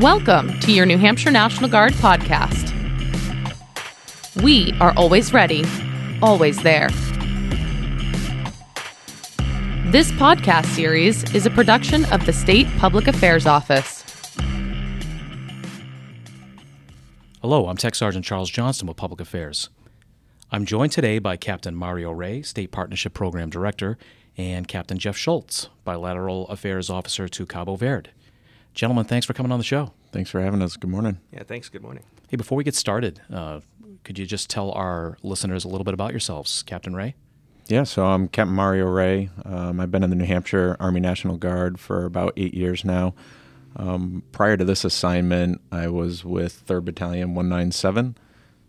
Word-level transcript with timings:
Welcome 0.00 0.58
to 0.60 0.72
your 0.72 0.86
New 0.86 0.96
Hampshire 0.96 1.30
National 1.30 1.68
Guard 1.68 1.92
podcast. 1.92 2.72
We 4.42 4.72
are 4.80 4.94
always 4.96 5.34
ready, 5.34 5.64
always 6.22 6.62
there. 6.62 6.88
This 9.92 10.10
podcast 10.12 10.64
series 10.74 11.34
is 11.34 11.44
a 11.44 11.50
production 11.50 12.06
of 12.06 12.24
the 12.24 12.32
State 12.32 12.66
Public 12.78 13.06
Affairs 13.06 13.46
Office. 13.46 14.02
Hello, 17.42 17.68
I'm 17.68 17.76
Tech 17.76 17.94
Sergeant 17.94 18.24
Charles 18.24 18.48
Johnston 18.48 18.88
with 18.88 18.96
Public 18.96 19.20
Affairs. 19.20 19.68
I'm 20.50 20.64
joined 20.64 20.92
today 20.92 21.18
by 21.18 21.36
Captain 21.36 21.74
Mario 21.74 22.12
Ray, 22.12 22.40
State 22.40 22.72
Partnership 22.72 23.12
Program 23.12 23.50
Director, 23.50 23.98
and 24.38 24.66
Captain 24.66 24.96
Jeff 24.96 25.18
Schultz, 25.18 25.68
Bilateral 25.84 26.48
Affairs 26.48 26.88
Officer 26.88 27.28
to 27.28 27.44
Cabo 27.44 27.76
Verde. 27.76 28.10
Gentlemen, 28.74 29.04
thanks 29.04 29.26
for 29.26 29.34
coming 29.34 29.52
on 29.52 29.58
the 29.58 29.64
show. 29.64 29.92
Thanks 30.12 30.30
for 30.30 30.40
having 30.40 30.62
us. 30.62 30.76
Good 30.76 30.90
morning. 30.90 31.18
Yeah, 31.30 31.42
thanks. 31.42 31.68
Good 31.68 31.82
morning. 31.82 32.04
Hey, 32.28 32.36
before 32.36 32.56
we 32.56 32.64
get 32.64 32.74
started, 32.74 33.20
uh, 33.32 33.60
could 34.04 34.18
you 34.18 34.26
just 34.26 34.48
tell 34.48 34.72
our 34.72 35.18
listeners 35.22 35.64
a 35.64 35.68
little 35.68 35.84
bit 35.84 35.94
about 35.94 36.10
yourselves, 36.12 36.62
Captain 36.62 36.94
Ray? 36.94 37.14
Yeah, 37.68 37.84
so 37.84 38.06
I'm 38.06 38.28
Captain 38.28 38.54
Mario 38.54 38.86
Ray. 38.86 39.30
Um, 39.44 39.78
I've 39.78 39.90
been 39.90 40.02
in 40.02 40.10
the 40.10 40.16
New 40.16 40.24
Hampshire 40.24 40.76
Army 40.80 41.00
National 41.00 41.36
Guard 41.36 41.78
for 41.78 42.04
about 42.04 42.32
eight 42.36 42.54
years 42.54 42.84
now. 42.84 43.14
Um, 43.76 44.22
prior 44.32 44.56
to 44.56 44.64
this 44.64 44.84
assignment, 44.84 45.60
I 45.70 45.88
was 45.88 46.24
with 46.24 46.66
3rd 46.66 46.86
Battalion 46.86 47.34
197 47.34 48.16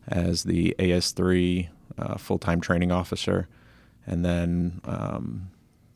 as 0.08 0.44
the 0.44 0.76
AS3 0.80 1.70
uh, 1.98 2.18
full 2.18 2.40
time 2.40 2.62
training 2.62 2.92
officer. 2.92 3.48
And 4.06 4.24
then 4.24 4.82
um, 4.86 5.50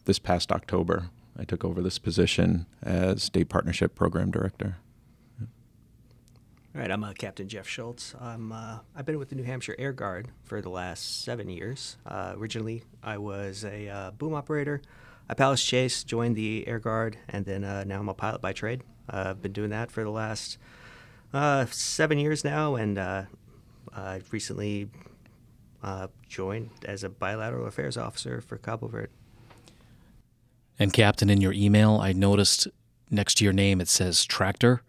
this 0.05 0.19
past 0.19 0.51
October, 0.51 1.09
I 1.39 1.43
took 1.43 1.63
over 1.63 1.81
this 1.81 1.99
position 1.99 2.65
as 2.81 3.23
State 3.23 3.49
Partnership 3.49 3.95
Program 3.95 4.31
Director. 4.31 4.77
All 5.39 6.81
right, 6.81 6.91
I'm 6.91 7.03
uh, 7.03 7.13
Captain 7.13 7.47
Jeff 7.47 7.67
Schultz. 7.67 8.13
I'm, 8.19 8.51
uh, 8.51 8.79
I've 8.95 9.05
been 9.05 9.17
with 9.17 9.29
the 9.29 9.35
New 9.35 9.43
Hampshire 9.43 9.75
Air 9.79 9.93
Guard 9.93 10.27
for 10.43 10.61
the 10.61 10.69
last 10.69 11.23
seven 11.23 11.49
years. 11.49 11.97
Uh, 12.05 12.33
originally, 12.35 12.83
I 13.01 13.17
was 13.17 13.63
a 13.63 13.87
uh, 13.87 14.11
boom 14.11 14.33
operator. 14.33 14.81
I 15.27 15.33
Palace 15.33 15.63
Chase, 15.63 16.03
joined 16.03 16.35
the 16.35 16.67
Air 16.67 16.79
Guard, 16.79 17.17
and 17.29 17.45
then 17.45 17.63
uh, 17.63 17.83
now 17.83 17.99
I'm 17.99 18.09
a 18.09 18.13
pilot 18.13 18.41
by 18.41 18.53
trade. 18.53 18.83
Uh, 19.09 19.29
I've 19.29 19.41
been 19.41 19.53
doing 19.53 19.71
that 19.71 19.91
for 19.91 20.03
the 20.03 20.11
last 20.11 20.57
seven 21.71 22.19
years 22.19 22.43
now, 22.43 22.75
and 22.75 22.99
I 22.99 24.21
recently 24.31 24.89
joined 26.29 26.69
as 26.85 27.03
a 27.03 27.09
bilateral 27.09 27.65
affairs 27.65 27.97
officer 27.97 28.39
for 28.39 28.57
Cabo 28.57 28.87
Verde. 28.87 29.11
And, 30.79 30.93
Captain, 30.93 31.29
in 31.29 31.41
your 31.41 31.53
email, 31.53 31.99
I 32.01 32.13
noticed 32.13 32.67
next 33.09 33.35
to 33.35 33.43
your 33.43 33.53
name 33.53 33.81
it 33.81 33.87
says 33.87 34.25
tractor 34.25 34.81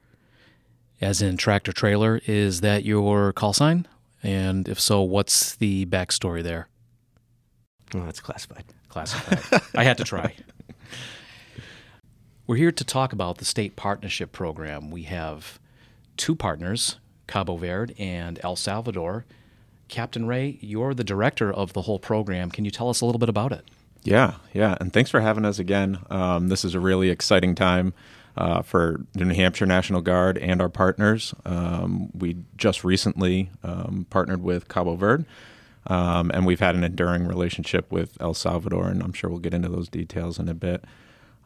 as 1.00 1.22
in 1.22 1.36
tractor 1.36 1.72
trailer. 1.72 2.20
Is 2.26 2.60
that 2.60 2.84
your 2.84 3.32
call 3.32 3.52
sign? 3.52 3.86
And 4.22 4.68
if 4.68 4.80
so, 4.80 5.02
what's 5.02 5.54
the 5.56 5.86
backstory 5.86 6.42
there? 6.42 6.68
Oh, 7.94 8.06
it's 8.08 8.20
classified. 8.20 8.64
Classified. 8.88 9.62
I 9.74 9.84
had 9.84 9.98
to 9.98 10.04
try. 10.04 10.34
We're 12.46 12.56
here 12.56 12.72
to 12.72 12.84
talk 12.84 13.12
about 13.12 13.38
the 13.38 13.44
state 13.44 13.76
partnership 13.76 14.32
program. 14.32 14.90
We 14.90 15.02
have 15.02 15.58
two 16.16 16.34
partners, 16.34 16.96
Cabo 17.26 17.56
Verde 17.56 17.94
and 17.98 18.40
El 18.42 18.56
Salvador. 18.56 19.26
Captain 19.88 20.26
Ray, 20.26 20.58
you're 20.60 20.94
the 20.94 21.04
director 21.04 21.52
of 21.52 21.72
the 21.72 21.82
whole 21.82 21.98
program. 21.98 22.50
Can 22.50 22.64
you 22.64 22.70
tell 22.70 22.88
us 22.88 23.00
a 23.00 23.06
little 23.06 23.18
bit 23.18 23.28
about 23.28 23.52
it? 23.52 23.64
Yeah, 24.04 24.34
yeah. 24.52 24.76
And 24.80 24.92
thanks 24.92 25.10
for 25.10 25.20
having 25.20 25.44
us 25.44 25.58
again. 25.58 25.98
Um, 26.10 26.48
this 26.48 26.64
is 26.64 26.74
a 26.74 26.80
really 26.80 27.10
exciting 27.10 27.54
time 27.54 27.92
uh, 28.36 28.62
for 28.62 29.04
the 29.12 29.24
New 29.24 29.34
Hampshire 29.34 29.66
National 29.66 30.00
Guard 30.00 30.38
and 30.38 30.62
our 30.62 30.68
partners. 30.68 31.34
Um, 31.44 32.10
we 32.14 32.36
just 32.56 32.84
recently 32.84 33.50
um, 33.62 34.06
partnered 34.10 34.42
with 34.42 34.68
Cabo 34.68 34.94
Verde, 34.94 35.24
um, 35.88 36.30
and 36.32 36.46
we've 36.46 36.60
had 36.60 36.74
an 36.74 36.84
enduring 36.84 37.26
relationship 37.26 37.90
with 37.90 38.16
El 38.20 38.34
Salvador, 38.34 38.86
and 38.88 39.02
I'm 39.02 39.12
sure 39.12 39.28
we'll 39.28 39.40
get 39.40 39.54
into 39.54 39.68
those 39.68 39.88
details 39.88 40.38
in 40.38 40.48
a 40.48 40.54
bit. 40.54 40.84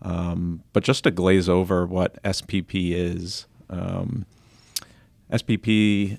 Um, 0.02 0.62
but 0.72 0.84
just 0.84 1.04
to 1.04 1.10
glaze 1.10 1.48
over 1.48 1.86
what 1.86 2.22
SPP 2.24 2.92
is, 2.92 3.46
um, 3.70 4.26
SPP 5.32 6.18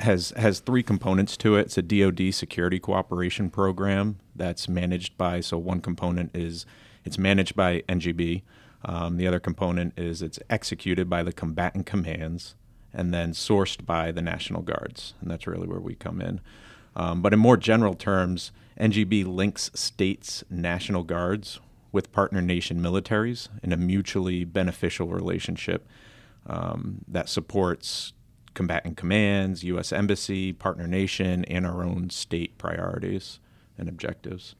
has 0.00 0.32
has 0.36 0.60
three 0.60 0.82
components 0.82 1.36
to 1.38 1.56
it. 1.56 1.62
It's 1.62 1.78
a 1.78 1.82
DoD 1.82 2.34
security 2.34 2.78
cooperation 2.78 3.50
program 3.50 4.18
that's 4.34 4.68
managed 4.68 5.16
by. 5.16 5.40
So 5.40 5.58
one 5.58 5.80
component 5.80 6.34
is 6.34 6.66
it's 7.04 7.18
managed 7.18 7.54
by 7.54 7.82
NGB. 7.88 8.42
Um, 8.84 9.16
the 9.18 9.26
other 9.26 9.40
component 9.40 9.98
is 9.98 10.22
it's 10.22 10.38
executed 10.48 11.08
by 11.10 11.22
the 11.22 11.32
combatant 11.32 11.86
commands 11.86 12.54
and 12.92 13.12
then 13.12 13.32
sourced 13.32 13.84
by 13.84 14.10
the 14.10 14.22
National 14.22 14.62
Guards. 14.62 15.14
And 15.20 15.30
that's 15.30 15.46
really 15.46 15.68
where 15.68 15.80
we 15.80 15.94
come 15.94 16.20
in. 16.20 16.40
Um, 16.96 17.22
but 17.22 17.32
in 17.32 17.38
more 17.38 17.56
general 17.56 17.94
terms, 17.94 18.52
NGB 18.80 19.26
links 19.26 19.70
states' 19.74 20.42
National 20.50 21.04
Guards 21.04 21.60
with 21.92 22.12
partner 22.12 22.40
nation 22.40 22.80
militaries 22.80 23.48
in 23.62 23.72
a 23.72 23.76
mutually 23.76 24.44
beneficial 24.44 25.08
relationship 25.08 25.86
um, 26.46 27.04
that 27.06 27.28
supports 27.28 28.12
combatant 28.54 28.96
commands, 28.96 29.64
U.S. 29.64 29.92
Embassy, 29.92 30.52
partner 30.52 30.86
nation, 30.86 31.44
and 31.46 31.66
our 31.66 31.82
own 31.84 32.10
state 32.10 32.58
priorities 32.58 33.38
and 33.78 33.88
objectives. 33.88 34.54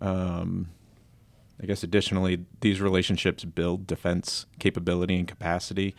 Um, 0.00 0.68
I 1.62 1.66
guess 1.66 1.82
additionally, 1.82 2.44
these 2.60 2.80
relationships 2.80 3.44
build 3.44 3.86
defense 3.86 4.46
capability 4.58 5.16
and 5.16 5.28
capacity 5.28 5.94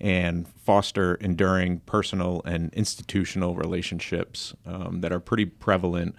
and 0.00 0.46
foster 0.48 1.14
enduring 1.16 1.80
personal 1.80 2.42
and 2.44 2.72
institutional 2.74 3.54
relationships 3.54 4.54
um, 4.66 5.00
that 5.00 5.12
are 5.12 5.20
pretty 5.20 5.46
prevalent 5.46 6.14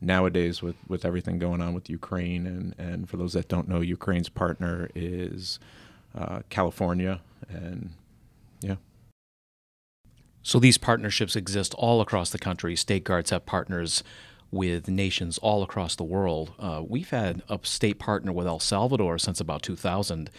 nowadays 0.00 0.62
with, 0.62 0.76
with 0.88 1.04
everything 1.04 1.38
going 1.38 1.60
on 1.60 1.74
with 1.74 1.90
Ukraine. 1.90 2.46
And, 2.46 2.74
and 2.78 3.08
for 3.08 3.16
those 3.16 3.34
that 3.34 3.48
don't 3.48 3.68
know, 3.68 3.80
Ukraine's 3.80 4.30
partner 4.30 4.88
is 4.94 5.58
uh, 6.16 6.40
California. 6.48 7.20
And 7.48 7.90
yeah. 8.60 8.76
So 10.42 10.58
these 10.58 10.78
partnerships 10.78 11.36
exist 11.36 11.74
all 11.74 12.00
across 12.00 12.30
the 12.30 12.38
country. 12.38 12.74
State 12.76 13.04
guards 13.04 13.30
have 13.30 13.44
partners 13.46 14.02
with 14.50 14.88
nations 14.88 15.38
all 15.38 15.62
across 15.62 15.94
the 15.94 16.04
world. 16.04 16.52
Uh, 16.58 16.82
we've 16.86 17.10
had 17.10 17.42
a 17.48 17.58
state 17.62 17.98
partner 17.98 18.32
with 18.32 18.46
El 18.46 18.58
Salvador 18.58 19.18
since 19.18 19.40
about 19.40 19.62
2000, 19.62 20.30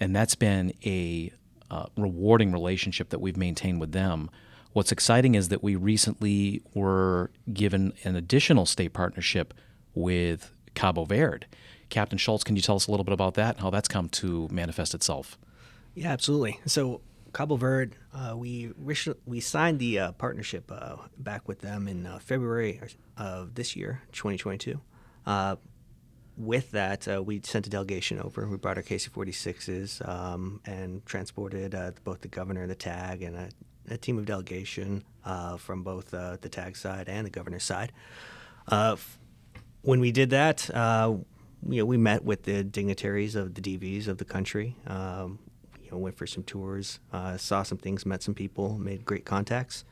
and 0.00 0.16
that's 0.16 0.34
been 0.34 0.72
a 0.86 1.32
uh, 1.70 1.86
rewarding 1.96 2.52
relationship 2.52 3.10
that 3.10 3.20
we've 3.20 3.36
maintained 3.36 3.80
with 3.80 3.92
them. 3.92 4.30
What's 4.72 4.92
exciting 4.92 5.34
is 5.34 5.48
that 5.48 5.62
we 5.62 5.76
recently 5.76 6.62
were 6.74 7.30
given 7.52 7.92
an 8.04 8.16
additional 8.16 8.64
state 8.64 8.92
partnership 8.92 9.52
with 9.94 10.52
Cabo 10.74 11.04
Verde. 11.04 11.46
Captain 11.90 12.18
Schultz, 12.18 12.44
can 12.44 12.54
you 12.54 12.62
tell 12.62 12.76
us 12.76 12.86
a 12.86 12.90
little 12.90 13.04
bit 13.04 13.14
about 13.14 13.34
that 13.34 13.56
and 13.56 13.62
how 13.62 13.70
that's 13.70 13.88
come 13.88 14.08
to 14.10 14.48
manifest 14.50 14.94
itself? 14.94 15.36
Yeah, 15.98 16.12
absolutely. 16.12 16.60
So 16.66 17.00
Cabo 17.32 17.56
Verde, 17.56 17.96
uh, 18.14 18.34
we 18.36 18.70
we 19.26 19.40
signed 19.40 19.80
the 19.80 19.98
uh, 19.98 20.12
partnership 20.12 20.70
uh, 20.70 20.94
back 21.18 21.48
with 21.48 21.58
them 21.58 21.88
in 21.88 22.06
uh, 22.06 22.20
February 22.20 22.80
of 23.16 23.56
this 23.56 23.74
year, 23.74 24.02
2022. 24.12 24.80
Uh, 25.26 25.56
with 26.36 26.70
that, 26.70 27.08
uh, 27.08 27.20
we 27.20 27.40
sent 27.42 27.66
a 27.66 27.70
delegation 27.70 28.20
over. 28.20 28.46
We 28.46 28.58
brought 28.58 28.76
our 28.76 28.84
KC-46s 28.84 30.08
um, 30.08 30.60
and 30.64 31.04
transported 31.04 31.74
both 32.04 32.20
the 32.20 32.28
governor, 32.28 32.62
and 32.62 32.70
the 32.70 32.76
TAG, 32.76 33.22
and 33.22 33.34
a, 33.34 33.48
a 33.90 33.96
team 33.96 34.18
of 34.18 34.24
delegation 34.24 35.02
from 35.58 35.82
both 35.82 36.12
the 36.12 36.48
TAG 36.48 36.76
side 36.76 37.08
and 37.08 37.26
the 37.26 37.30
governor's 37.30 37.64
side. 37.64 37.90
when 39.82 39.98
we 39.98 40.12
did 40.12 40.30
that, 40.30 40.68
you 40.68 41.78
know, 41.80 41.84
we 41.84 41.96
met 41.96 42.22
with 42.24 42.44
the 42.44 42.62
dignitaries 42.62 43.34
of 43.34 43.54
the 43.54 43.60
DVs 43.60 44.06
of 44.06 44.18
the 44.18 44.24
country. 44.24 44.76
Um, 44.86 45.40
you 45.88 45.96
know, 45.96 46.02
went 46.02 46.16
for 46.16 46.26
some 46.26 46.42
tours, 46.42 47.00
uh, 47.12 47.36
saw 47.36 47.62
some 47.62 47.78
things, 47.78 48.04
met 48.04 48.22
some 48.22 48.34
people, 48.34 48.78
made 48.78 49.04
great 49.04 49.24
contacts. 49.24 49.84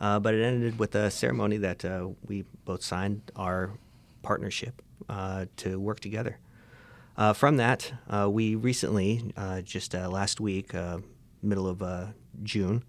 Uh, 0.00 0.18
but 0.18 0.34
it 0.34 0.42
ended 0.42 0.78
with 0.78 0.94
a 0.94 1.10
ceremony 1.10 1.56
that 1.56 1.84
uh, 1.84 2.08
we 2.26 2.44
both 2.64 2.82
signed 2.82 3.30
our 3.36 3.70
partnership 4.22 4.82
uh, 5.08 5.46
to 5.56 5.78
work 5.78 6.00
together. 6.00 6.38
Uh, 7.16 7.32
from 7.32 7.58
that, 7.58 7.92
uh, 8.10 8.28
we 8.28 8.56
recently, 8.56 9.32
just 9.62 9.94
last 9.94 10.40
week, 10.40 10.72
middle 11.42 11.68
of 11.68 12.12
June, 12.42 12.82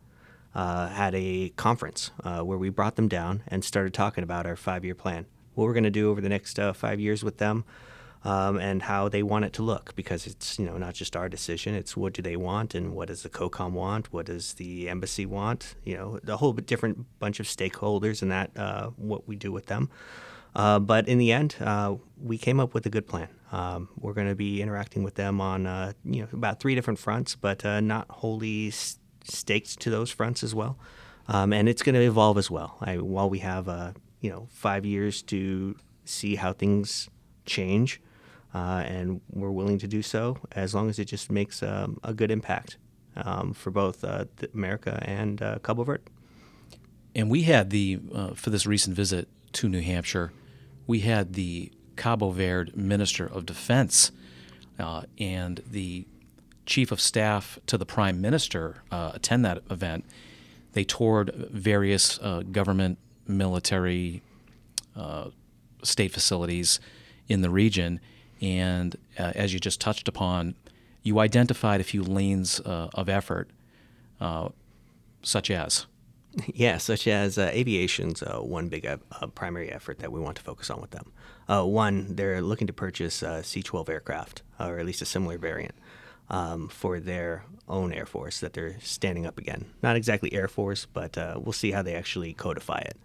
had 0.56 1.14
a 1.14 1.50
conference 1.50 2.10
where 2.24 2.58
we 2.58 2.70
brought 2.70 2.96
them 2.96 3.08
down 3.08 3.44
and 3.48 3.64
started 3.64 3.94
talking 3.94 4.24
about 4.24 4.48
our 4.48 4.56
five 4.56 4.84
year 4.84 4.96
plan. 4.96 5.28
What 5.54 5.66
we're 5.66 5.74
going 5.74 5.84
to 5.84 5.92
do 5.92 6.10
over 6.10 6.22
the 6.22 6.30
next 6.30 6.60
five 6.74 7.00
years 7.00 7.24
with 7.24 7.38
them, 7.38 7.66
um, 8.26 8.58
and 8.60 8.82
how 8.82 9.08
they 9.08 9.24
want 9.24 9.46
it 9.46 9.54
to 9.54 9.64
look 9.64 9.96
because 9.96 10.28
it's 10.28 10.60
you 10.60 10.66
know 10.66 10.78
not 10.78 10.94
just 10.94 11.16
our 11.16 11.30
decision 11.30 11.74
it's 11.76 11.96
what 11.96 12.12
do 12.14 12.22
they 12.22 12.36
want 12.36 12.76
and 12.76 12.94
what 12.96 13.08
does 13.08 13.22
the 13.24 13.30
COCOM 13.30 13.72
want 13.72 14.12
what 14.12 14.26
does 14.26 14.54
the 14.56 14.90
embassy 14.90 15.26
want 15.26 15.76
you 15.84 15.96
know 15.98 16.20
a 16.28 16.38
whole 16.38 16.54
different 16.54 17.06
bunch 17.20 17.40
of 17.40 17.46
stakeholders 17.46 18.22
and 18.22 18.32
that 18.32 18.50
uh, 18.58 18.88
what 18.98 19.28
we 19.28 19.36
do 19.36 19.52
with 19.52 19.68
them 19.68 19.90
uh, 20.56 20.80
but 20.80 21.08
in 21.08 21.18
the 21.18 21.32
end 21.32 21.56
uh, 21.62 21.96
we 22.22 22.38
came 22.38 22.60
up 22.60 22.74
with 22.74 22.86
a 22.86 22.90
good 22.90 23.08
plan 23.08 23.30
Um, 23.52 23.90
we're 24.00 24.14
going 24.20 24.28
to 24.28 24.36
be 24.36 24.62
interacting 24.62 25.04
with 25.04 25.16
them 25.16 25.40
on 25.40 25.66
uh, 25.66 25.94
you 26.04 26.22
know 26.22 26.28
about 26.34 26.60
three 26.60 26.76
different 26.76 27.00
fronts, 27.00 27.36
but 27.36 27.64
uh, 27.64 27.80
not 27.80 28.06
wholly 28.10 28.72
staked 29.24 29.80
to 29.80 29.90
those 29.90 30.12
fronts 30.12 30.44
as 30.44 30.54
well. 30.54 30.78
Um, 31.28 31.54
and 31.54 31.70
it's 31.70 31.82
going 31.82 31.96
to 31.96 32.02
evolve 32.02 32.38
as 32.38 32.52
well. 32.52 32.78
I, 32.82 32.98
while 32.98 33.30
we 33.30 33.40
have 33.40 33.70
uh, 33.70 33.92
you 34.20 34.30
know 34.32 34.48
five 34.50 34.86
years 34.86 35.22
to 35.24 35.76
see 36.04 36.36
how 36.36 36.54
things 36.54 37.10
change, 37.46 38.02
uh, 38.56 38.84
and 38.88 39.20
we're 39.34 39.52
willing 39.52 39.78
to 39.78 39.88
do 39.88 40.02
so 40.02 40.38
as 40.54 40.74
long 40.74 40.90
as 40.90 40.98
it 40.98 41.06
just 41.06 41.30
makes 41.30 41.62
um, 41.62 42.00
a 42.06 42.14
good 42.14 42.32
impact 42.32 42.78
um, 43.18 43.54
for 43.54 43.70
both 43.70 44.02
uh, 44.06 44.24
America 44.54 44.98
and 45.04 45.42
uh, 45.42 45.60
Cabo 45.60 45.84
Verde. 45.84 46.04
And 47.14 47.30
we 47.30 47.44
had 47.44 47.70
the 47.70 48.00
uh, 48.14 48.30
for 48.34 48.52
this 48.52 48.66
recent 48.66 48.96
visit 48.96 49.28
to 49.54 49.68
New 49.68 49.82
Hampshire, 49.82 50.32
we 50.88 51.02
had 51.02 51.34
the 51.34 51.70
Cabo 51.98 52.32
Verde 52.32 52.72
Minister 52.76 53.26
of 53.26 53.46
Defense 53.46 54.14
uh, 54.80 55.04
and 55.20 55.62
the 55.70 56.08
Chief 56.66 56.94
of 56.94 57.02
Staff 57.02 57.60
to 57.68 57.78
the 57.78 57.86
Prime 57.86 58.22
Minister 58.22 58.84
uh, 58.90 59.12
attend 59.14 59.44
that 59.44 59.64
event. 59.70 60.06
They 60.72 60.86
toured 60.86 61.34
various 61.52 62.18
government, 62.52 63.00
military, 63.28 64.22
state 65.84 66.12
facilities 66.12 66.80
in 67.30 67.42
the 67.42 67.50
region, 67.50 68.02
and 68.46 68.96
uh, 69.18 69.32
as 69.36 69.54
you 69.54 69.60
just 69.60 69.82
touched 69.82 70.08
upon, 70.08 70.54
you 71.02 71.20
identified 71.20 71.82
a 71.82 71.84
few 71.84 72.04
lanes 72.04 72.60
uh, 72.60 72.90
of 72.94 73.10
effort, 73.10 73.50
such 75.24 75.50
as. 75.52 75.88
Yeah, 76.54 76.80
such 76.80 77.08
as 77.08 77.38
uh, 77.38 77.50
aviation's 77.54 78.22
uh, 78.22 78.40
one 78.40 78.68
big 78.68 78.86
uh, 78.86 78.98
primary 79.36 79.72
effort 79.72 80.00
that 80.00 80.12
we 80.12 80.20
want 80.20 80.36
to 80.36 80.44
focus 80.44 80.70
on 80.70 80.82
with 80.82 80.92
them. 80.92 81.14
Uh, 81.48 81.64
one, 81.64 82.14
they're 82.16 82.42
looking 82.42 82.68
to 82.68 82.74
purchase 82.74 83.24
uh, 83.24 83.42
C-12 83.42 83.88
aircraft, 83.88 84.42
or 84.60 84.78
at 84.78 84.86
least 84.86 85.02
a 85.02 85.06
similar 85.06 85.38
variant, 85.38 85.76
um, 86.30 86.68
for 86.68 87.00
their 87.00 87.46
own 87.70 87.94
Air 87.94 88.06
Force 88.06 88.42
that 88.42 88.52
they're 88.52 88.78
standing 88.82 89.26
up 89.26 89.38
again. 89.38 89.66
Not 89.82 89.96
exactly 89.96 90.34
Air 90.34 90.50
Force, 90.50 90.86
but 90.86 91.18
uh, 91.18 91.40
we'll 91.42 91.54
see 91.54 91.72
how 91.72 91.82
they 91.82 91.96
actually 91.96 92.34
codify 92.34 92.80
it. 92.80 92.98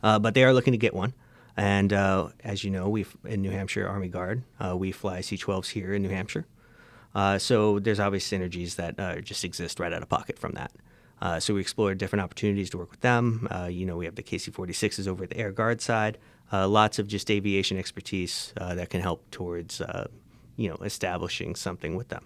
but 0.00 0.34
they 0.34 0.44
are 0.44 0.54
looking 0.54 0.72
to 0.72 0.78
get 0.78 0.94
one. 0.94 1.14
And 1.58 1.92
as 1.92 2.64
you 2.64 2.70
know, 2.70 2.88
we 2.88 3.04
in 3.24 3.42
New 3.42 3.50
Hampshire 3.50 3.86
Army 3.86 4.08
Guard, 4.08 4.44
we 4.74 4.92
fly 4.92 5.20
C-12s 5.20 5.70
here 5.70 5.92
in 5.92 6.02
New 6.02 6.08
Hampshire. 6.08 6.46
so 7.38 7.78
there's 7.80 8.00
obvious 8.00 8.26
synergies 8.26 8.76
that 8.76 9.24
just 9.24 9.44
exist 9.44 9.80
right 9.80 9.92
out 9.92 10.02
of 10.02 10.08
pocket 10.08 10.38
from 10.38 10.52
that. 10.52 10.72
Uh, 11.20 11.40
so 11.40 11.54
we 11.54 11.60
explored 11.60 11.98
different 11.98 12.22
opportunities 12.22 12.70
to 12.70 12.78
work 12.78 12.90
with 12.90 13.00
them. 13.00 13.48
Uh, 13.50 13.64
you 13.64 13.84
know, 13.84 13.96
we 13.96 14.04
have 14.04 14.14
the 14.14 14.22
KC-46s 14.22 15.06
over 15.08 15.24
at 15.24 15.30
the 15.30 15.36
Air 15.36 15.52
Guard 15.52 15.80
side. 15.80 16.18
Uh, 16.52 16.68
lots 16.68 16.98
of 16.98 17.08
just 17.08 17.30
aviation 17.30 17.76
expertise 17.76 18.52
uh, 18.56 18.74
that 18.74 18.90
can 18.90 19.00
help 19.00 19.28
towards, 19.30 19.80
uh, 19.80 20.06
you 20.56 20.68
know, 20.68 20.76
establishing 20.76 21.54
something 21.54 21.96
with 21.96 22.08
them. 22.08 22.24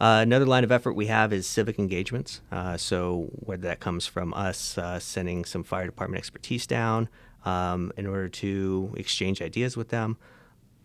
Uh, 0.00 0.20
another 0.22 0.46
line 0.46 0.64
of 0.64 0.72
effort 0.72 0.94
we 0.94 1.06
have 1.06 1.32
is 1.32 1.46
civic 1.46 1.78
engagements. 1.78 2.40
so 2.76 3.28
whether 3.32 3.62
that 3.62 3.78
comes 3.78 4.06
from 4.06 4.34
us 4.34 4.78
sending 4.98 5.44
some 5.44 5.62
fire 5.62 5.86
department 5.86 6.18
expertise 6.18 6.66
down 6.66 7.08
um, 7.44 7.92
in 7.96 8.06
order 8.06 8.28
to 8.28 8.94
exchange 8.96 9.42
ideas 9.42 9.76
with 9.76 9.88
them. 9.88 10.16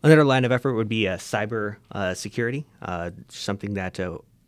Another 0.03 0.23
line 0.23 0.45
of 0.45 0.51
effort 0.51 0.73
would 0.73 0.87
be 0.87 1.03
cyber 1.03 1.77
security, 2.15 2.65
something 3.29 3.73
that 3.73 3.99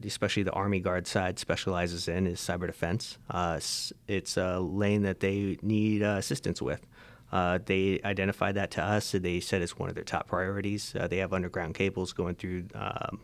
especially 0.06 0.44
the 0.44 0.51
Army 0.51 0.79
Guard 0.79 1.07
side 1.07 1.39
specializes 1.39 2.07
in 2.07 2.27
is 2.27 2.39
cyber 2.39 2.67
defense. 2.67 3.17
Uh, 3.29 3.59
it's 4.07 4.38
a 4.38 4.59
lane 4.59 5.03
that 5.03 5.19
they 5.19 5.57
need 5.61 6.03
uh, 6.03 6.15
assistance 6.17 6.61
with. 6.61 6.85
Uh, 7.31 7.59
they 7.65 8.00
identified 8.03 8.56
that 8.56 8.71
to 8.71 8.83
us. 8.83 9.06
So 9.06 9.19
they 9.19 9.39
said 9.39 9.61
it's 9.61 9.77
one 9.77 9.89
of 9.89 9.95
their 9.95 10.03
top 10.03 10.27
priorities. 10.27 10.95
Uh, 11.00 11.07
they 11.07 11.17
have 11.17 11.33
underground 11.33 11.75
cables 11.75 12.13
going 12.13 12.35
through, 12.35 12.65
um, 12.73 13.19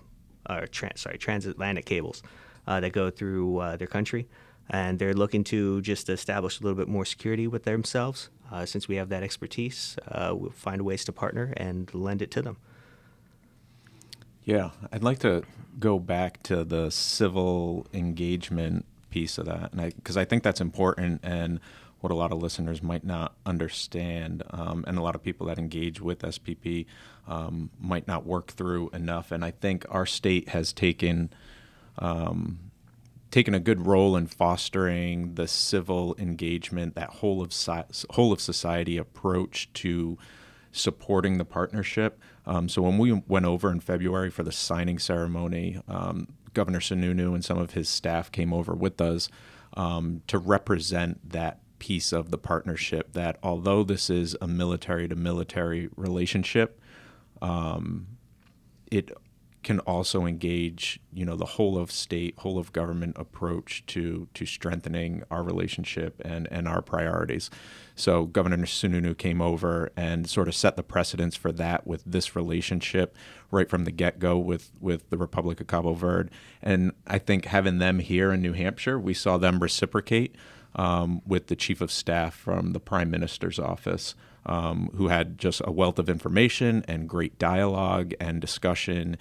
sorry, 0.95 1.17
transatlantic 1.17 1.85
cables 1.85 2.21
uh, 2.67 2.79
that 2.79 2.91
go 2.91 3.09
through 3.09 3.57
uh, 3.57 3.77
their 3.77 3.87
country, 3.87 4.27
and 4.69 4.99
they're 4.99 5.13
looking 5.13 5.43
to 5.45 5.81
just 5.81 6.09
establish 6.09 6.59
a 6.59 6.63
little 6.63 6.77
bit 6.77 6.87
more 6.87 7.05
security 7.05 7.47
with 7.47 7.63
themselves. 7.63 8.29
since 8.65 8.87
we 8.87 8.95
have 8.95 9.09
that 9.09 9.23
expertise, 9.23 9.97
we'll 10.31 10.51
find 10.51 10.81
ways 10.83 11.03
to 11.05 11.11
partner 11.11 11.53
and 11.57 11.93
lend 11.93 12.21
it 12.21 12.31
to 12.31 12.41
them. 12.41 12.57
Yeah, 14.45 14.69
I'd 14.91 15.03
like 15.03 15.19
to 15.19 15.43
go 15.79 15.97
back 15.97 16.43
to 16.43 16.63
the 16.63 16.91
civil 16.91 17.87
engagement 17.93 18.85
piece 19.09 19.39
of 19.39 19.47
that, 19.47 19.73
and 19.73 19.95
because 19.95 20.17
I, 20.17 20.21
I, 20.21 20.25
think 20.25 20.43
that's 20.43 20.61
important 20.61 21.21
and 21.23 21.59
what 22.01 22.11
a 22.11 22.15
lot 22.15 22.31
of 22.31 22.39
listeners 22.41 22.83
might 22.83 23.03
not 23.03 23.33
understand, 23.47 24.43
um, 24.51 24.85
and 24.87 24.99
a 24.99 25.01
lot 25.01 25.15
of 25.15 25.23
people 25.23 25.47
that 25.47 25.57
engage 25.57 25.99
with 25.99 26.19
SPP 26.19 26.85
um, 27.27 27.71
might 27.79 28.07
not 28.07 28.25
work 28.27 28.51
through 28.51 28.91
enough. 28.91 29.31
And 29.31 29.43
I 29.43 29.49
think 29.49 29.83
our 29.89 30.05
state 30.05 30.49
has 30.49 30.71
taken 30.71 31.31
um, 31.97 32.59
taken 33.35 33.53
a 33.53 33.59
good 33.59 33.85
role 33.85 34.15
in 34.15 34.25
fostering 34.25 35.35
the 35.35 35.45
civil 35.45 36.15
engagement, 36.17 36.95
that 36.95 37.09
whole 37.09 37.41
of 37.41 37.53
whole 38.11 38.31
of 38.31 38.39
society 38.39 38.95
approach 38.95 39.69
to 39.73 40.17
supporting 40.71 41.37
the 41.37 41.43
partnership. 41.43 42.17
Um, 42.45 42.69
so 42.69 42.81
when 42.81 42.97
we 42.97 43.11
went 43.27 43.45
over 43.45 43.69
in 43.69 43.81
February 43.81 44.29
for 44.29 44.43
the 44.43 44.53
signing 44.53 44.99
ceremony, 44.99 45.81
um, 45.89 46.29
Governor 46.53 46.79
Sununu 46.79 47.33
and 47.33 47.43
some 47.43 47.57
of 47.57 47.71
his 47.71 47.89
staff 47.89 48.31
came 48.31 48.53
over 48.53 48.73
with 48.73 49.01
us 49.01 49.27
um, 49.73 50.21
to 50.27 50.37
represent 50.37 51.29
that 51.29 51.59
piece 51.77 52.13
of 52.13 52.31
the 52.31 52.37
partnership. 52.37 53.11
That 53.11 53.37
although 53.43 53.83
this 53.83 54.09
is 54.09 54.37
a 54.41 54.47
military 54.47 55.09
to 55.09 55.15
military 55.17 55.89
relationship, 55.97 56.79
um, 57.41 58.07
it 58.89 59.11
can 59.65 59.79
also 59.79 60.27
engage, 60.27 60.99
you 61.11 61.25
know, 61.25 61.35
the 61.35 61.45
whole 61.45 61.75
of 61.75 61.91
state, 61.91 62.35
whole 62.37 62.59
of 62.59 62.71
government 62.71 63.15
approach 63.17 63.83
to 63.87 64.27
to 64.35 64.45
strengthening 64.45 65.23
our 65.31 65.43
relationship 65.43 66.21
and 66.23 66.47
and 66.51 66.67
our 66.67 66.83
priorities. 66.83 67.49
So 67.95 68.25
Governor 68.25 68.57
Sununu 68.57 69.17
came 69.17 69.41
over 69.41 69.91
and 69.97 70.29
sort 70.29 70.47
of 70.47 70.55
set 70.55 70.75
the 70.75 70.83
precedence 70.83 71.35
for 71.35 71.51
that 71.53 71.87
with 71.87 72.03
this 72.05 72.35
relationship 72.35 73.17
right 73.49 73.67
from 73.67 73.85
the 73.85 73.91
get 73.91 74.19
go 74.19 74.37
with 74.37 74.71
with 74.79 75.09
the 75.09 75.17
Republic 75.17 75.59
of 75.59 75.67
Cabo 75.67 75.93
Verde. 75.93 76.29
And 76.61 76.91
I 77.07 77.17
think 77.17 77.45
having 77.45 77.79
them 77.79 77.99
here 77.99 78.31
in 78.31 78.43
New 78.43 78.53
Hampshire, 78.53 78.99
we 78.99 79.15
saw 79.15 79.37
them 79.37 79.59
reciprocate 79.59 80.35
um, 80.75 81.23
with 81.25 81.47
the 81.47 81.55
chief 81.55 81.81
of 81.81 81.91
staff 81.91 82.35
from 82.35 82.73
the 82.73 82.79
Prime 82.79 83.09
Minister's 83.09 83.59
office. 83.59 84.13
Um, 84.47 84.91
who 84.95 85.07
had 85.07 85.39
just 85.39 85.59
a 85.65 85.71
wealth 85.71 85.97
of 85.97 86.07
information 86.07 86.85
and 86.87 87.09
great 87.09 87.39
dialogue 87.39 88.13
and 88.19 88.39
discussion 88.39 89.17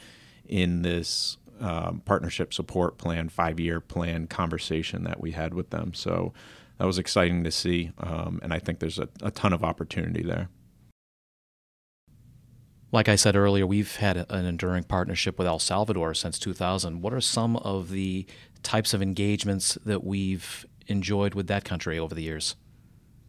in 0.48 0.82
this 0.82 1.38
um, 1.60 2.02
partnership 2.04 2.52
support 2.52 2.98
plan, 2.98 3.28
five 3.28 3.60
year 3.60 3.80
plan 3.80 4.26
conversation 4.26 5.04
that 5.04 5.20
we 5.20 5.32
had 5.32 5.54
with 5.54 5.70
them. 5.70 5.94
So 5.94 6.32
that 6.78 6.86
was 6.86 6.98
exciting 6.98 7.44
to 7.44 7.50
see. 7.50 7.92
Um, 7.98 8.40
and 8.42 8.52
I 8.52 8.58
think 8.58 8.80
there's 8.80 8.98
a, 8.98 9.08
a, 9.22 9.30
ton 9.30 9.52
of 9.52 9.62
opportunity 9.62 10.22
there. 10.22 10.48
Like 12.90 13.08
I 13.08 13.16
said 13.16 13.36
earlier, 13.36 13.66
we've 13.66 13.96
had 13.96 14.16
an 14.30 14.44
enduring 14.44 14.84
partnership 14.84 15.38
with 15.38 15.46
El 15.46 15.58
Salvador 15.58 16.14
since 16.14 16.38
2000. 16.38 17.02
What 17.02 17.12
are 17.12 17.20
some 17.20 17.56
of 17.58 17.90
the 17.90 18.26
types 18.62 18.94
of 18.94 19.02
engagements 19.02 19.76
that 19.84 20.04
we've 20.04 20.64
enjoyed 20.86 21.34
with 21.34 21.46
that 21.48 21.64
country 21.64 21.98
over 21.98 22.14
the 22.14 22.22
years? 22.22 22.54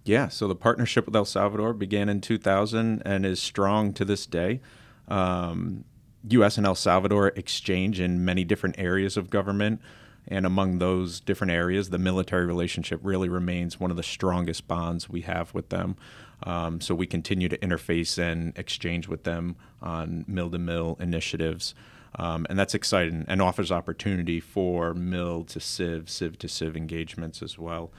Yeah, 0.04 0.28
so 0.28 0.48
the 0.48 0.56
partnership 0.56 1.08
with 1.08 1.16
El 1.16 1.26
Salvador 1.26 1.74
began 1.74 2.10
in 2.10 2.22
2000 2.22 3.02
and 3.04 3.26
is 3.26 3.42
strong 3.42 3.92
to 3.94 4.06
this 4.06 4.28
day. 4.28 4.62
Um, 5.08 5.84
U.S. 6.30 6.58
and 6.58 6.66
El 6.66 6.76
Salvador 6.76 7.28
exchange 7.36 8.00
in 8.00 8.26
many 8.26 8.44
different 8.44 8.76
areas 8.78 9.18
of 9.18 9.30
government. 9.30 9.82
And 10.28 10.46
among 10.46 10.80
those 10.80 11.20
different 11.20 11.52
areas, 11.52 11.90
the 11.90 12.00
military 12.00 12.46
relationship 12.46 13.00
really 13.04 13.30
remains 13.30 13.80
one 13.80 13.92
of 13.92 13.98
the 13.98 14.04
strongest 14.04 14.68
bonds 14.68 15.08
we 15.08 15.22
have 15.22 15.54
with 15.54 15.70
them. 15.70 15.98
Um, 16.44 16.82
so 16.82 16.96
we 16.96 17.06
continue 17.06 17.48
to 17.50 17.58
interface 17.60 18.18
and 18.18 18.58
exchange 18.58 19.08
with 19.08 19.24
them 19.24 19.56
on 19.82 20.26
mill 20.28 20.50
to 20.50 20.58
mill 20.58 20.98
initiatives. 21.00 21.76
Um, 22.18 22.48
and 22.50 22.58
that's 22.58 22.74
exciting 22.74 23.26
and 23.28 23.42
offers 23.42 23.72
opportunity 23.72 24.40
for 24.40 24.94
mill 24.94 25.44
to 25.46 25.60
civ, 25.60 26.10
civ 26.10 26.40
to 26.40 26.48
civ 26.48 26.76
engagements 26.76 27.42
as 27.42 27.58
well. 27.60 27.92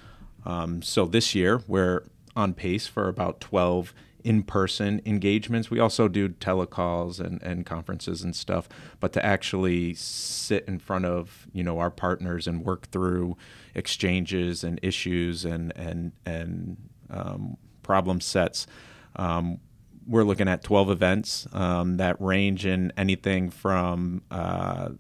Um, 0.45 0.83
so 0.83 1.07
this 1.07 1.35
year, 1.35 1.63
we're 1.67 2.05
on 2.35 2.55
pace 2.55 2.87
for 2.87 3.09
about 3.09 3.41
12 3.41 3.95
in-person 4.27 5.01
engagements. 5.07 5.71
We 5.71 5.79
also 5.79 6.09
do 6.09 6.29
telecalls 6.29 7.21
and, 7.21 7.41
and 7.43 7.65
conferences 7.65 8.23
and 8.23 8.35
stuff, 8.35 8.69
but 8.99 9.13
to 9.13 9.25
actually 9.25 9.95
sit 9.95 10.65
in 10.67 10.81
front 10.81 11.05
of 11.05 11.47
you 11.53 11.63
know 11.63 11.79
our 11.79 11.91
partners 11.91 12.49
and 12.49 12.65
work 12.65 12.89
through 12.91 13.37
exchanges 13.75 14.65
and 14.65 14.81
issues 14.83 15.45
and 15.45 15.73
and 15.77 16.11
and 16.27 16.77
um, 17.09 17.57
problem 17.85 18.21
sets. 18.21 18.67
Um, 19.15 19.61
we're 20.09 20.25
looking 20.25 20.49
at 20.49 20.63
12 20.63 20.91
events 20.91 21.49
um, 21.53 21.97
that 21.97 22.21
range 22.21 22.65
in 22.67 22.93
anything 22.97 23.51
from 23.51 24.23
uh, 24.31 24.91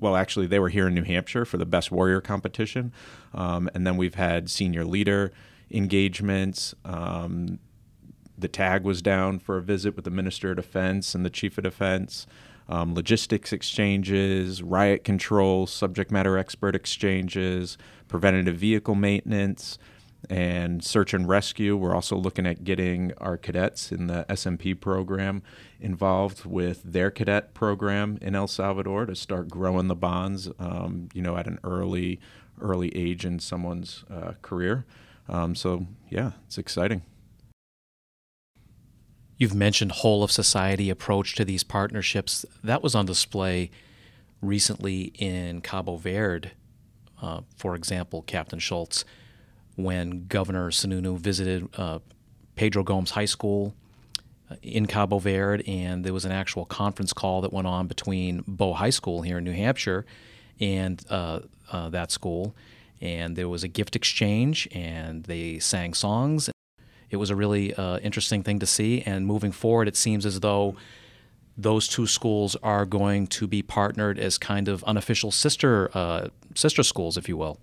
well, 0.00 0.14
actually, 0.14 0.46
they 0.46 0.60
were 0.60 0.68
here 0.68 0.86
in 0.86 0.94
New 0.94 1.02
Hampshire 1.02 1.44
for 1.44 1.56
the 1.56 1.66
Best 1.66 1.90
Warrior 1.90 2.20
competition. 2.20 2.92
Um, 3.34 3.68
and 3.74 3.84
then 3.84 3.96
we've 3.96 4.14
had 4.14 4.48
senior 4.48 4.84
leader 4.84 5.32
engagements, 5.72 6.72
um, 6.84 7.58
the 8.38 8.48
tag 8.48 8.84
was 8.84 9.02
down 9.02 9.38
for 9.38 9.58
a 9.58 9.62
visit 9.62 9.96
with 9.96 10.04
the 10.04 10.10
Minister 10.10 10.50
of 10.50 10.56
Defense 10.56 11.14
and 11.14 11.24
the 11.24 11.30
Chief 11.30 11.58
of 11.58 11.64
Defense. 11.64 12.26
Um, 12.70 12.94
logistics 12.94 13.52
exchanges, 13.52 14.62
riot 14.62 15.02
control, 15.02 15.66
subject 15.66 16.10
matter 16.10 16.36
expert 16.36 16.74
exchanges, 16.74 17.78
preventative 18.08 18.56
vehicle 18.56 18.94
maintenance, 18.94 19.78
and 20.28 20.84
search 20.84 21.14
and 21.14 21.26
rescue. 21.28 21.76
We're 21.76 21.94
also 21.94 22.16
looking 22.16 22.46
at 22.46 22.64
getting 22.64 23.12
our 23.18 23.36
cadets 23.36 23.90
in 23.90 24.06
the 24.06 24.26
SMP 24.28 24.78
program 24.78 25.42
involved 25.80 26.44
with 26.44 26.82
their 26.84 27.10
cadet 27.10 27.54
program 27.54 28.18
in 28.20 28.34
El 28.34 28.48
Salvador 28.48 29.06
to 29.06 29.14
start 29.14 29.48
growing 29.48 29.88
the 29.88 29.94
bonds, 29.94 30.50
um, 30.58 31.08
you 31.14 31.22
know, 31.22 31.36
at 31.36 31.46
an 31.46 31.58
early 31.64 32.20
early 32.60 32.94
age 32.96 33.24
in 33.24 33.38
someone's 33.38 34.04
uh, 34.10 34.32
career. 34.42 34.84
Um, 35.28 35.54
so 35.54 35.86
yeah, 36.10 36.32
it's 36.46 36.58
exciting. 36.58 37.02
You've 39.38 39.54
mentioned 39.54 39.92
whole 39.92 40.24
of 40.24 40.32
society 40.32 40.90
approach 40.90 41.36
to 41.36 41.44
these 41.44 41.62
partnerships. 41.62 42.44
That 42.62 42.82
was 42.82 42.96
on 42.96 43.06
display 43.06 43.70
recently 44.42 45.12
in 45.14 45.60
Cabo 45.60 45.96
Verde, 45.96 46.50
uh, 47.22 47.40
for 47.56 47.74
example, 47.76 48.22
Captain 48.22 48.58
Schultz 48.58 49.04
when 49.76 50.26
Governor 50.26 50.70
Sununu 50.70 51.16
visited 51.16 51.68
uh, 51.78 52.00
Pedro 52.56 52.82
Gomes 52.82 53.12
High 53.12 53.26
School 53.26 53.74
uh, 54.50 54.56
in 54.60 54.86
Cabo 54.86 55.20
Verde, 55.20 55.62
and 55.68 56.04
there 56.04 56.12
was 56.12 56.24
an 56.24 56.32
actual 56.32 56.64
conference 56.64 57.12
call 57.12 57.40
that 57.42 57.52
went 57.52 57.68
on 57.68 57.86
between 57.86 58.42
Bow 58.48 58.72
High 58.72 58.90
School 58.90 59.22
here 59.22 59.38
in 59.38 59.44
New 59.44 59.52
Hampshire 59.52 60.04
and 60.58 61.00
uh, 61.08 61.40
uh, 61.70 61.88
that 61.90 62.10
school. 62.10 62.56
And 63.00 63.36
there 63.36 63.48
was 63.48 63.62
a 63.62 63.68
gift 63.68 63.94
exchange, 63.94 64.66
and 64.72 65.22
they 65.22 65.60
sang 65.60 65.94
songs. 65.94 66.50
It 67.10 67.16
was 67.16 67.30
a 67.30 67.36
really 67.36 67.74
uh, 67.74 67.98
interesting 67.98 68.42
thing 68.42 68.58
to 68.58 68.66
see. 68.66 69.02
And 69.02 69.26
moving 69.26 69.52
forward, 69.52 69.88
it 69.88 69.96
seems 69.96 70.26
as 70.26 70.40
though 70.40 70.76
those 71.56 71.88
two 71.88 72.06
schools 72.06 72.56
are 72.62 72.86
going 72.86 73.26
to 73.26 73.46
be 73.46 73.62
partnered 73.62 74.18
as 74.18 74.38
kind 74.38 74.68
of 74.68 74.84
unofficial 74.84 75.30
sister 75.32 75.90
uh, 75.94 76.28
sister 76.54 76.82
schools, 76.82 77.16
if 77.16 77.28
you 77.28 77.36
will. 77.36 77.58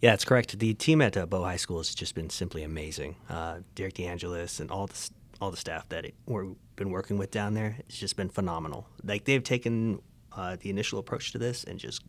Yeah, 0.00 0.14
it's 0.14 0.24
correct. 0.24 0.58
The 0.58 0.74
team 0.74 1.00
at 1.00 1.16
uh, 1.16 1.26
Bow 1.26 1.44
High 1.44 1.56
School 1.56 1.78
has 1.78 1.94
just 1.94 2.14
been 2.14 2.30
simply 2.30 2.64
amazing. 2.64 3.16
Uh, 3.28 3.58
Derek 3.76 3.94
DeAngelis 3.94 4.58
and 4.58 4.70
all 4.70 4.86
the 4.86 5.10
all 5.40 5.50
the 5.50 5.56
staff 5.56 5.88
that 5.88 6.04
it, 6.04 6.14
we've 6.26 6.54
been 6.76 6.90
working 6.90 7.18
with 7.18 7.30
down 7.32 7.54
there, 7.54 7.76
it's 7.80 7.98
just 7.98 8.16
been 8.16 8.28
phenomenal. 8.28 8.86
Like 9.04 9.24
they've 9.24 9.42
taken 9.42 10.00
uh, 10.32 10.56
the 10.60 10.70
initial 10.70 10.98
approach 11.00 11.32
to 11.32 11.38
this 11.38 11.64
and 11.64 11.78
just 11.78 12.02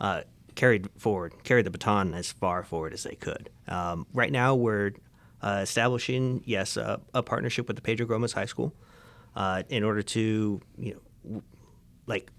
uh, 0.00 0.22
carried 0.54 0.88
forward, 0.96 1.34
carried 1.44 1.66
the 1.66 1.70
baton 1.70 2.14
as 2.14 2.32
far 2.32 2.64
forward 2.64 2.92
as 2.94 3.02
they 3.02 3.14
could. 3.14 3.50
Um, 3.68 4.06
right 4.14 4.32
now, 4.32 4.54
we're 4.54 4.92
uh, 5.42 5.60
establishing, 5.62 6.42
yes, 6.44 6.76
a 6.76 7.22
partnership 7.22 7.66
with 7.66 7.76
the 7.76 7.82
Pedro 7.82 8.06
Gomes 8.06 8.32
High 8.32 8.46
School 8.46 8.74
uh, 9.36 9.62
in 9.68 9.84
order 9.84 10.02
to, 10.02 10.60
you 10.76 11.00
know, 11.24 11.42
like 12.06 12.30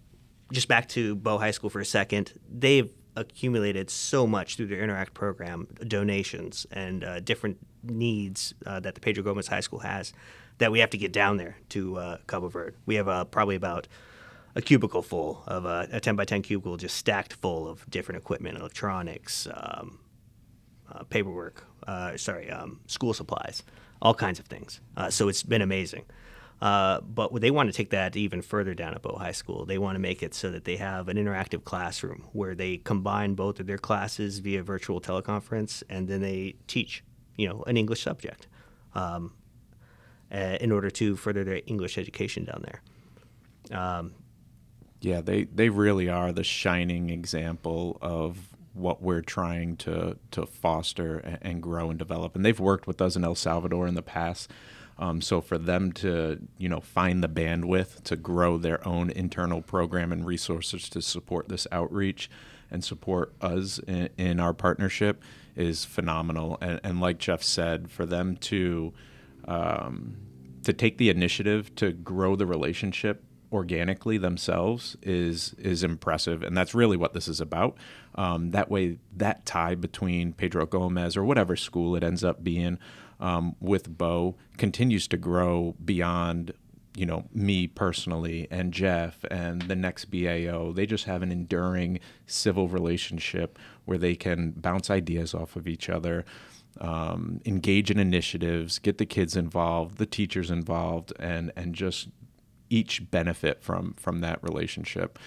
just 0.52 0.68
back 0.68 0.90
to 0.90 1.16
Bow 1.16 1.38
High 1.38 1.52
School 1.52 1.70
for 1.70 1.80
a 1.80 1.86
second. 1.86 2.34
They've 2.52 2.92
accumulated 3.16 3.90
so 3.90 4.28
much 4.28 4.56
through 4.56 4.68
their 4.68 4.82
Interact 4.82 5.14
program, 5.14 5.68
donations 5.88 6.66
and 6.72 7.04
uh, 7.04 7.20
different 7.20 7.58
needs 7.84 8.54
uh, 8.66 8.80
that 8.82 8.96
the 8.96 9.02
Pedro 9.02 9.24
Gomes 9.24 9.48
High 9.48 9.60
School 9.62 9.80
has, 9.80 10.14
that 10.58 10.72
we 10.72 10.80
have 10.80 10.90
to 10.92 10.98
get 10.98 11.14
down 11.14 11.38
there 11.38 11.58
to 11.70 11.98
uh, 11.98 12.18
Cabo 12.28 12.50
Verde. 12.50 12.76
We 12.86 12.96
have 12.96 13.32
probably 13.32 13.56
about 13.56 13.88
a 14.56 14.62
cubicle 14.62 15.02
full 15.02 15.44
of 15.48 15.66
uh, 15.66 15.88
a 15.92 16.00
10 16.00 16.16
by 16.16 16.26
10 16.26 16.42
cubicle 16.42 16.76
just 16.78 16.98
stacked 16.98 17.34
full 17.34 17.68
of 17.68 17.90
different 17.90 18.22
equipment, 18.22 18.58
electronics, 18.58 19.48
um, 19.54 20.00
uh, 20.92 21.04
paperwork, 21.04 21.64
sorry, 22.18 22.50
um, 22.50 22.80
school 22.88 23.14
supplies, 23.14 23.64
all 24.02 24.14
kinds 24.14 24.40
of 24.40 24.46
things. 24.46 24.80
so 25.10 25.28
it's 25.28 25.44
been 25.44 25.62
amazing. 25.62 26.06
Uh, 26.62 27.00
but 27.02 27.34
they 27.40 27.52
want 27.52 27.70
to 27.70 27.74
take 27.74 27.92
that 27.92 28.16
even 28.18 28.42
further 28.42 28.74
down 28.74 28.94
at 28.94 29.02
Bow 29.02 29.16
High 29.18 29.32
School. 29.32 29.66
They 29.66 29.78
want 29.78 29.96
to 29.96 30.00
make 30.00 30.22
it 30.22 30.34
so 30.34 30.52
that 30.52 30.66
they 30.66 30.76
have 30.76 31.08
an 31.08 31.16
interactive 31.16 31.64
classroom 31.64 32.26
where 32.34 32.54
they 32.54 32.78
combine 32.78 33.34
both 33.34 33.60
of 33.60 33.68
their 33.68 33.78
classes 33.78 34.40
via 34.40 34.62
virtual 34.62 35.00
teleconference, 35.00 35.84
and 35.90 36.08
then 36.08 36.22
they 36.22 36.56
teach, 36.68 37.04
you 37.38 37.48
know, 37.48 37.64
an 37.66 37.78
English 37.78 38.04
subject, 38.04 38.48
um, 38.94 39.34
uh, 40.34 40.58
in 40.60 40.72
order 40.72 40.90
to 40.90 41.16
further 41.16 41.46
their 41.46 41.62
English 41.66 41.98
education 41.98 42.44
down 42.44 42.64
there. 42.66 43.80
Um, 43.80 44.14
yeah, 45.00 45.22
they 45.22 45.46
they 45.46 45.70
really 45.70 46.10
are 46.10 46.34
the 46.34 46.44
shining 46.44 47.10
example 47.10 47.98
of 48.02 48.38
what 48.74 49.02
we're 49.02 49.22
trying 49.22 49.76
to 49.78 50.18
to 50.32 50.46
foster 50.46 51.40
and 51.42 51.62
grow 51.62 51.90
and 51.90 52.00
develop. 52.00 52.36
And 52.36 52.46
they've 52.46 52.60
worked 52.60 52.88
with 52.88 53.02
us 53.02 53.16
in 53.16 53.24
El 53.24 53.36
Salvador 53.36 53.88
in 53.88 53.96
the 53.96 54.02
past 54.02 54.52
um, 55.00 55.22
so 55.22 55.40
for 55.40 55.58
them 55.58 55.94
to 55.94 56.40
you 56.58 56.68
know 56.68 56.82
find 56.82 57.24
the 57.24 57.30
bandwidth 57.30 58.04
to 58.04 58.18
grow 58.18 58.58
their 58.58 58.86
own 58.86 59.10
internal 59.10 59.62
program 59.62 60.12
and 60.12 60.26
resources 60.26 60.90
to 60.90 61.02
support 61.02 61.48
this 61.48 61.66
outreach 61.72 62.30
and 62.70 62.84
support 62.84 63.34
us 63.42 63.80
in, 63.88 64.10
in 64.18 64.40
our 64.40 64.54
partnership 64.54 65.24
is 65.56 65.86
phenomenal. 65.86 66.58
And, 66.62 66.80
and, 66.84 67.02
like 67.02 67.18
Jeff 67.18 67.42
said, 67.42 67.90
for 67.90 68.06
them 68.06 68.36
to 68.38 68.94
um, 69.48 70.18
to 70.64 70.74
take 70.74 70.98
the 70.98 71.10
initiative 71.10 71.74
to 71.76 71.94
grow 71.94 72.36
the 72.36 72.46
relationship 72.46 73.24
organically 73.52 74.18
themselves 74.18 74.98
is 75.02 75.54
is 75.58 75.82
impressive, 75.82 76.44
and 76.44 76.58
that's 76.58 76.76
really 76.76 76.98
what 76.98 77.14
this 77.14 77.30
is 77.30 77.40
about. 77.40 77.78
Um, 78.20 78.52
that 78.52 78.70
way, 78.70 78.98
that 79.16 79.46
tie 79.46 79.76
between 79.76 80.34
Pedro 80.34 80.66
Gomes 80.66 81.16
or 81.16 81.24
whatever 81.24 81.56
school 81.56 81.96
it 81.96 82.04
ends 82.04 82.22
up 82.22 82.44
being 82.44 82.78
um, 83.22 83.56
with 83.62 83.98
Bow 83.98 84.36
continues 84.58 85.08
to 85.08 85.16
grow 85.16 85.74
beyond 85.84 86.52
you 86.98 87.06
know 87.06 87.24
me 87.34 87.66
personally 87.66 88.46
and 88.52 88.74
Jeff 88.74 89.24
and 89.32 89.62
the 89.64 89.76
next 89.76 90.12
BAO. 90.12 90.74
They 90.74 90.86
just 90.86 91.06
have 91.06 91.22
an 91.22 91.32
enduring 91.32 92.02
civil 92.26 92.68
relationship 92.68 93.58
where 93.86 93.98
they 93.98 94.16
can 94.16 94.52
bounce 94.52 94.90
ideas 94.90 95.34
off 95.34 95.56
of 95.56 95.66
each 95.66 95.90
other. 95.90 96.26
Um, 96.82 97.40
engage 97.46 97.90
in 97.90 98.00
initiatives, 98.00 98.80
get 98.80 98.98
the 98.98 99.06
kids 99.06 99.38
involved, 99.38 99.98
the 99.98 100.06
teachers 100.06 100.52
involved, 100.52 101.14
and 101.22 101.54
and 101.56 101.74
just 101.74 102.10
each 102.70 103.10
benefit 103.10 103.64
from 103.64 103.94
from 103.94 104.20
that 104.20 104.44
relationship 104.44 105.18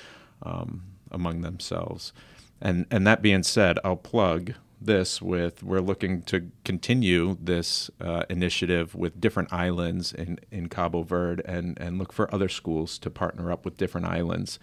um, 0.42 0.82
among 1.10 1.40
themselves. 1.40 2.12
And 2.62 2.86
and 2.90 3.06
that 3.06 3.20
being 3.20 3.42
said, 3.42 3.78
I'll 3.84 3.96
plug 3.96 4.54
this 4.80 5.22
with 5.22 5.62
we're 5.62 5.80
looking 5.80 6.22
to 6.22 6.50
continue 6.64 7.36
this 7.40 7.90
uh, 8.00 8.24
initiative 8.28 8.94
with 8.94 9.20
different 9.20 9.52
islands 9.52 10.12
in, 10.12 10.38
in 10.50 10.68
Cabo 10.68 11.02
Verde 11.02 11.42
and, 11.46 11.78
and 11.80 11.98
look 11.98 12.12
for 12.12 12.32
other 12.34 12.48
schools 12.48 12.98
to 12.98 13.10
partner 13.10 13.52
up 13.52 13.64
with 13.64 13.76
different 13.76 14.06
islands. 14.06 14.58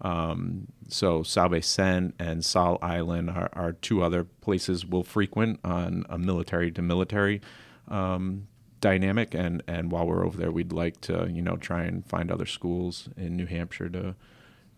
Um, 0.00 0.68
so 0.88 1.22
São 1.22 1.50
Vicente 1.50 2.14
and 2.18 2.44
Sal 2.44 2.78
Island 2.82 3.30
are, 3.30 3.48
are, 3.52 3.72
two 3.72 4.02
other 4.02 4.24
places 4.24 4.84
we'll 4.84 5.04
frequent 5.04 5.60
on 5.62 6.04
a 6.08 6.18
military 6.18 6.72
to 6.72 6.82
military 6.82 7.40
um, 7.86 8.48
dynamic. 8.80 9.34
And, 9.34 9.62
and 9.68 9.92
while 9.92 10.06
we're 10.06 10.26
over 10.26 10.36
there, 10.36 10.50
we'd 10.50 10.72
like 10.72 11.00
to 11.02 11.28
you 11.30 11.42
know 11.42 11.56
try 11.56 11.84
and 11.84 12.04
find 12.04 12.30
other 12.30 12.46
schools 12.46 13.08
in 13.16 13.36
New 13.36 13.46
Hampshire 13.46 13.88
to 13.90 14.14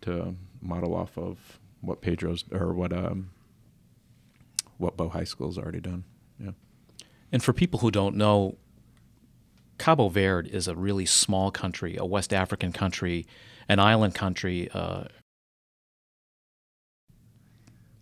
to 0.03 0.37
model 0.61 0.95
off 0.95 1.17
of 1.17 1.59
what 1.87 2.01
Pedro's 2.01 2.45
or 2.53 2.73
what 2.75 2.93
um, 2.93 3.31
what 4.79 4.97
Bow 4.97 5.09
High 5.09 5.25
School's 5.25 5.57
already 5.57 5.81
done. 5.81 6.05
Yeah. 6.39 6.51
And 7.33 7.43
for 7.43 7.53
people 7.53 7.81
who 7.81 7.91
don't 7.91 8.17
know, 8.17 8.57
Cabo 9.79 10.09
Verde 10.09 10.51
is 10.51 10.69
a 10.69 10.75
really 10.75 11.07
small 11.07 11.51
country, 11.51 11.97
a 11.97 12.05
West 12.05 12.33
African 12.33 12.73
country, 12.73 13.27
an 13.69 13.79
island 13.79 14.15
country. 14.15 14.69
Uh, 14.73 15.05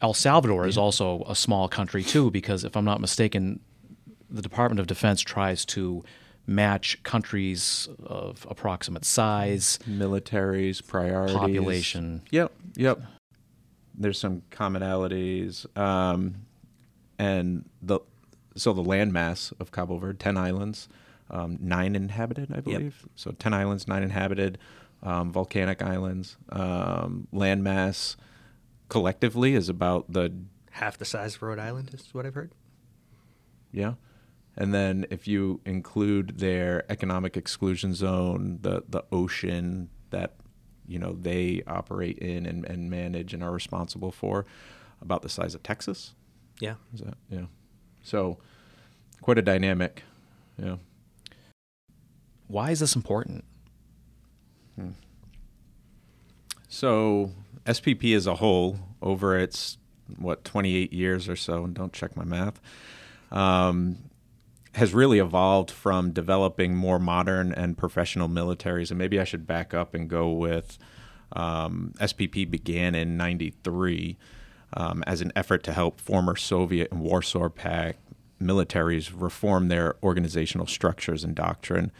El 0.01 0.15
Salvador 0.15 0.67
is 0.67 0.77
also 0.77 1.25
a 1.27 1.35
small 1.35 1.69
country 1.69 2.03
too, 2.03 2.31
because 2.31 2.65
if 2.65 2.77
I'm 2.77 2.85
not 2.85 3.01
mistaken, 3.01 3.61
the 4.29 4.43
Department 4.43 4.81
of 4.81 4.87
Defense 4.87 5.21
tries 5.23 5.65
to 5.67 6.05
match 6.47 7.03
countries 7.05 7.89
of 8.03 8.47
approximate 8.51 9.05
size, 9.07 9.79
militaries, 9.89 10.87
priorities, 10.87 11.37
population. 11.37 12.23
Yep, 12.31 12.53
yep. 12.77 13.01
There's 13.97 14.19
some 14.19 14.43
commonalities. 14.51 15.67
Um, 15.79 16.47
and 17.19 17.69
the 17.81 18.01
so 18.57 18.73
the 18.73 18.83
landmass 18.83 19.53
of 19.61 19.73
Cabo 19.73 19.99
Verde, 19.99 20.19
ten 20.19 20.37
islands, 20.37 20.89
um, 21.31 21.59
nine 21.61 21.97
inhabited, 21.97 22.53
I 22.55 22.61
believe. 22.61 23.01
Yep. 23.03 23.11
So 23.17 23.31
ten 23.33 23.55
islands, 23.55 23.89
nine 23.89 24.03
inhabited, 24.03 24.59
um, 25.03 25.33
volcanic 25.33 25.83
islands. 25.83 26.37
Um, 26.51 27.29
landmass 27.33 28.17
collectively 28.89 29.55
is 29.55 29.69
about 29.69 30.13
the 30.13 30.33
half 30.73 30.99
the 30.99 31.05
size 31.05 31.37
of 31.37 31.43
Rhode 31.43 31.59
Island, 31.59 31.91
is 31.95 32.09
what 32.13 32.27
I've 32.27 32.35
heard. 32.35 32.53
Yeah. 33.73 33.95
And 34.57 34.73
then 34.73 35.07
if 35.11 35.27
you 35.27 35.61
include 35.65 36.39
their 36.39 36.85
economic 36.91 37.37
exclusion 37.37 37.95
zone, 37.95 38.59
the 38.63 38.85
the 38.89 39.05
ocean 39.11 39.89
that 40.11 40.35
you 40.87 40.99
know 40.99 41.17
they 41.21 41.63
operate 41.67 42.19
in 42.19 42.47
and, 42.47 42.65
and 42.65 42.91
manage 42.91 43.35
and 43.35 43.43
are 43.43 43.53
responsible 43.53 44.13
for, 44.13 44.47
about 45.01 45.23
the 45.23 45.29
size 45.29 45.55
of 45.55 45.63
Texas. 45.63 46.15
Yeah. 46.61 46.75
Is 46.93 47.01
that 47.01 47.17
yeah? 47.31 47.47
So 48.03 48.39
quite 49.21 49.39
a 49.39 49.43
dynamic. 49.43 50.03
Yeah. 50.59 50.77
Why 52.47 52.71
is 52.71 52.81
this 52.81 52.95
important? 52.95 53.45
So 56.75 57.31
SPP 57.67 58.17
as 58.17 58.27
a 58.27 58.35
whole, 58.35 58.81
over 59.01 59.39
its 59.39 59.79
what 60.19 60.45
28 60.45 60.93
years 60.93 61.29
or 61.29 61.37
so, 61.37 61.63
and 61.63 61.73
don't 61.73 61.93
check 61.93 62.17
my 62.17 62.25
math, 62.25 62.61
um, 63.31 63.99
has 64.75 64.93
really 64.93 65.19
evolved 65.19 65.71
from 65.71 66.11
developing 66.11 66.75
more 66.75 66.99
modern 66.99 67.53
and 67.53 67.79
professional 67.79 68.29
militaries. 68.29 68.91
And 68.91 68.99
maybe 68.99 69.21
I 69.21 69.25
should 69.25 69.47
back 69.47 69.73
up 69.73 69.95
and 69.95 70.09
go 70.09 70.33
with 70.33 70.79
um, 71.33 71.95
SPP 72.01 72.51
began 72.51 72.95
in 72.95 73.17
'93 73.17 74.17
um, 74.75 75.05
as 75.07 75.21
an 75.21 75.33
effort 75.37 75.63
to 75.65 75.73
help 75.73 76.01
former 76.01 76.37
Soviet 76.37 76.91
and 76.91 77.01
Warsaw 77.01 77.49
Pact 77.49 77.99
militaries 78.41 79.13
reform 79.15 79.69
their 79.69 79.97
organizational 80.03 80.67
structures 80.67 81.25
and 81.25 81.35
doctrine. 81.35 81.91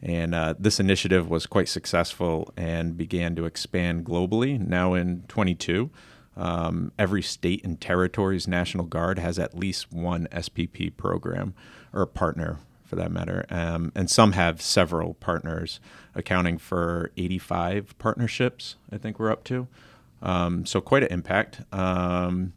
And 0.00 0.34
uh, 0.34 0.54
this 0.58 0.78
initiative 0.78 1.28
was 1.28 1.46
quite 1.46 1.68
successful 1.68 2.52
and 2.56 2.96
began 2.96 3.34
to 3.36 3.44
expand 3.44 4.04
globally. 4.04 4.58
Now 4.58 4.94
in 4.94 5.24
22, 5.28 5.90
um, 6.38 6.92
every 6.98 7.20
state 7.20 7.64
and 7.64 7.80
territory's 7.80 8.46
National 8.46 8.84
Guard 8.84 9.18
has 9.18 9.38
at 9.38 9.58
least 9.58 9.92
one 9.92 10.28
SPP 10.30 10.96
program 10.96 11.52
or 11.92 12.06
partner 12.06 12.58
for 12.84 12.96
that 12.96 13.10
matter. 13.10 13.44
Um, 13.50 13.92
and 13.94 14.08
some 14.08 14.32
have 14.32 14.62
several 14.62 15.14
partners, 15.14 15.80
accounting 16.14 16.56
for 16.56 17.10
85 17.16 17.98
partnerships, 17.98 18.76
I 18.90 18.98
think 18.98 19.18
we're 19.18 19.32
up 19.32 19.44
to. 19.44 19.66
Um, 20.22 20.64
so 20.64 20.80
quite 20.80 21.02
an 21.02 21.12
impact. 21.12 21.62
Um, 21.72 22.52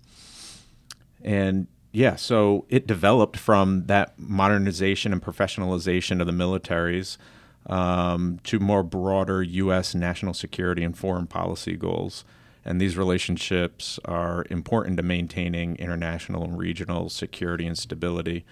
and 1.24 1.68
yeah, 1.92 2.16
so 2.16 2.66
it 2.70 2.88
developed 2.88 3.36
from 3.36 3.88
that 3.88 4.18
modernization 4.18 5.12
and 5.12 5.22
professionalization 5.22 6.22
of 6.22 6.28
the 6.28 6.34
militaries 6.34 7.18
um, 7.66 8.40
to 8.44 8.60
more 8.60 8.84
broader 8.84 9.44
U.S. 9.44 9.94
national 9.96 10.34
security 10.34 10.84
and 10.84 10.98
foreign 10.98 11.28
policy 11.28 11.76
goals. 11.76 12.24
And 12.64 12.80
these 12.80 12.96
relationships 12.98 14.00
are 14.06 14.46
important 14.50 14.98
to 14.98 15.04
maintaining 15.04 15.76
international 15.78 16.44
and 16.44 16.58
regional 16.58 17.10
security 17.10 17.66
and 17.66 17.78
stability. 17.78 18.46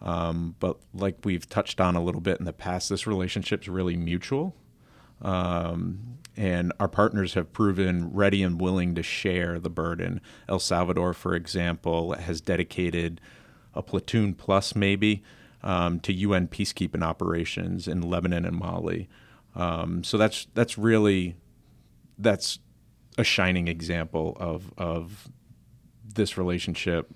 Um, 0.00 0.54
but 0.60 0.78
like 0.94 1.16
we've 1.24 1.48
touched 1.48 1.80
on 1.80 1.96
a 1.96 2.02
little 2.02 2.20
bit 2.20 2.38
in 2.38 2.44
the 2.44 2.52
past, 2.52 2.88
this 2.88 3.06
relationship 3.06 3.62
is 3.62 3.68
really 3.68 3.96
mutual. 3.96 4.54
Um, 5.20 6.18
and 6.36 6.72
our 6.80 6.88
partners 6.88 7.34
have 7.34 7.52
proven 7.52 8.12
ready 8.12 8.42
and 8.42 8.60
willing 8.60 8.94
to 8.94 9.02
share 9.02 9.58
the 9.58 9.68
burden. 9.68 10.20
El 10.48 10.58
Salvador, 10.58 11.12
for 11.12 11.34
example, 11.34 12.12
has 12.12 12.40
dedicated 12.40 13.20
a 13.74 13.82
platoon 13.82 14.34
plus 14.34 14.74
maybe 14.74 15.22
um, 15.62 16.00
to 16.00 16.12
UN 16.12 16.48
peacekeeping 16.48 17.02
operations 17.02 17.86
in 17.86 18.00
Lebanon 18.00 18.44
and 18.44 18.56
Mali. 18.56 19.08
Um, 19.54 20.04
so 20.04 20.16
that's 20.16 20.46
that's 20.54 20.78
really 20.78 21.36
that's 22.16 22.60
a 23.18 23.24
shining 23.24 23.68
example 23.68 24.36
of 24.40 24.72
of 24.78 25.28
this 26.14 26.36
relationship 26.36 27.10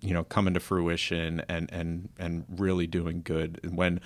you 0.00 0.12
know 0.12 0.24
coming 0.24 0.54
to 0.54 0.60
fruition 0.60 1.42
and 1.48 1.72
and 1.72 2.08
and 2.18 2.44
really 2.48 2.86
doing 2.86 3.22
good. 3.22 3.60
And 3.62 3.76
when 3.76 4.00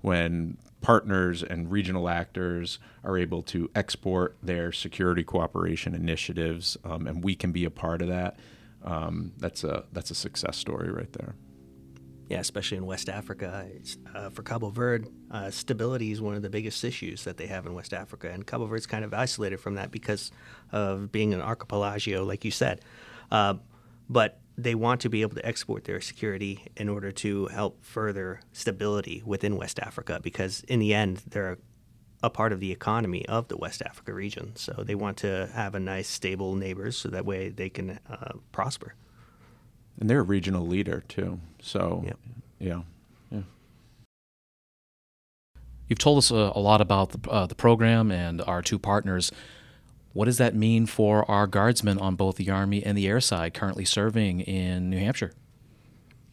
when 0.00 0.58
partners 0.80 1.42
and 1.42 1.70
regional 1.70 2.08
actors 2.08 2.78
are 3.02 3.18
able 3.18 3.42
to 3.42 3.70
export 3.74 4.36
their 4.42 4.70
security 4.70 5.24
cooperation 5.24 5.94
initiatives 5.94 6.76
um, 6.84 7.06
and 7.06 7.24
we 7.24 7.34
can 7.34 7.50
be 7.50 7.64
a 7.64 7.70
part 7.70 8.02
of 8.02 8.08
that 8.08 8.36
um, 8.84 9.32
that's 9.38 9.64
a 9.64 9.84
that's 9.92 10.10
a 10.10 10.14
success 10.14 10.56
story 10.56 10.90
right 10.90 11.12
there 11.14 11.34
yeah, 12.28 12.40
especially 12.40 12.76
in 12.76 12.86
West 12.86 13.08
Africa. 13.08 13.68
Uh, 14.14 14.30
for 14.30 14.42
Cabo 14.42 14.70
Verde, 14.70 15.08
uh, 15.30 15.50
stability 15.50 16.10
is 16.10 16.20
one 16.20 16.34
of 16.34 16.42
the 16.42 16.50
biggest 16.50 16.82
issues 16.84 17.24
that 17.24 17.36
they 17.36 17.46
have 17.46 17.66
in 17.66 17.74
West 17.74 17.92
Africa, 17.92 18.30
and 18.30 18.46
Cabo 18.46 18.66
Verde's 18.66 18.86
kind 18.86 19.04
of 19.04 19.14
isolated 19.14 19.58
from 19.58 19.74
that 19.74 19.90
because 19.90 20.30
of 20.72 21.12
being 21.12 21.34
an 21.34 21.40
archipelago, 21.40 22.24
like 22.24 22.44
you 22.44 22.50
said. 22.50 22.80
Uh, 23.30 23.54
but 24.08 24.40
they 24.58 24.74
want 24.74 25.00
to 25.02 25.08
be 25.08 25.22
able 25.22 25.34
to 25.34 25.46
export 25.46 25.84
their 25.84 26.00
security 26.00 26.64
in 26.76 26.88
order 26.88 27.12
to 27.12 27.46
help 27.46 27.84
further 27.84 28.40
stability 28.52 29.22
within 29.24 29.56
West 29.56 29.78
Africa 29.78 30.20
because, 30.22 30.62
in 30.62 30.78
the 30.78 30.94
end, 30.94 31.22
they're 31.28 31.58
a 32.22 32.30
part 32.30 32.52
of 32.52 32.60
the 32.60 32.72
economy 32.72 33.26
of 33.26 33.48
the 33.48 33.56
West 33.56 33.82
Africa 33.82 34.12
region. 34.12 34.56
So 34.56 34.82
they 34.84 34.94
want 34.94 35.18
to 35.18 35.50
have 35.52 35.74
a 35.74 35.80
nice, 35.80 36.08
stable 36.08 36.54
neighbors 36.54 36.96
so 36.96 37.08
that 37.10 37.26
way 37.26 37.50
they 37.50 37.68
can 37.68 38.00
uh, 38.08 38.32
prosper. 38.52 38.94
And 39.98 40.10
they're 40.10 40.20
a 40.20 40.24
regional 40.24 40.66
leader, 40.66 41.02
too. 41.08 41.40
So, 41.60 42.02
yep. 42.06 42.18
yeah. 42.58 42.82
Yeah. 43.30 43.42
You've 45.88 45.98
told 45.98 46.18
us 46.18 46.30
a, 46.30 46.52
a 46.54 46.60
lot 46.60 46.80
about 46.80 47.10
the, 47.10 47.30
uh, 47.30 47.46
the 47.46 47.54
program 47.54 48.10
and 48.10 48.42
our 48.42 48.62
two 48.62 48.78
partners. 48.78 49.32
What 50.12 50.24
does 50.24 50.38
that 50.38 50.54
mean 50.54 50.86
for 50.86 51.30
our 51.30 51.46
guardsmen 51.46 51.98
on 51.98 52.16
both 52.16 52.36
the 52.36 52.50
Army 52.50 52.82
and 52.82 52.96
the 52.96 53.06
air 53.06 53.20
side 53.20 53.54
currently 53.54 53.84
serving 53.84 54.40
in 54.40 54.90
New 54.90 54.98
Hampshire? 54.98 55.32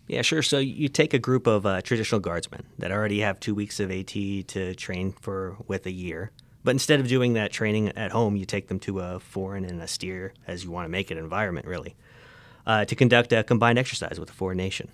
Yeah, 0.08 0.21
sure. 0.21 0.41
So 0.41 0.60
you 0.60 0.89
take 0.89 1.13
a 1.13 1.19
group 1.19 1.47
of 1.47 1.65
uh, 1.65 1.82
traditional 1.82 2.19
guardsmen 2.19 2.63
that 2.78 2.91
already 2.91 3.21
have 3.21 3.39
two 3.39 3.56
weeks 3.56 3.80
of 3.80 3.91
AT 3.91 4.08
to 4.08 4.76
train 4.76 5.13
for 5.13 5.58
with 5.67 5.86
a 5.86 5.91
year. 5.91 6.32
But 6.63 6.71
instead 6.71 6.99
of 6.99 7.08
doing 7.08 7.34
that 7.34 7.52
training 7.52 7.89
at 7.89 8.12
home, 8.12 8.36
you 8.36 8.45
take 8.45 8.67
them 8.67 8.80
to 8.82 8.99
a 8.99 9.19
foreign 9.19 9.65
and 9.65 9.82
austere, 9.82 10.34
as 10.47 10.63
you 10.63 10.71
want 10.71 10.86
to 10.86 10.89
make 10.89 11.12
it, 11.12 11.17
environment, 11.17 11.67
really, 11.67 11.95
uh, 12.65 12.86
to 12.86 12.95
conduct 12.95 13.34
a 13.34 13.43
combined 13.43 13.78
exercise 13.78 14.19
with 14.19 14.30
a 14.30 14.34
foreign 14.34 14.58
nation. 14.58 14.89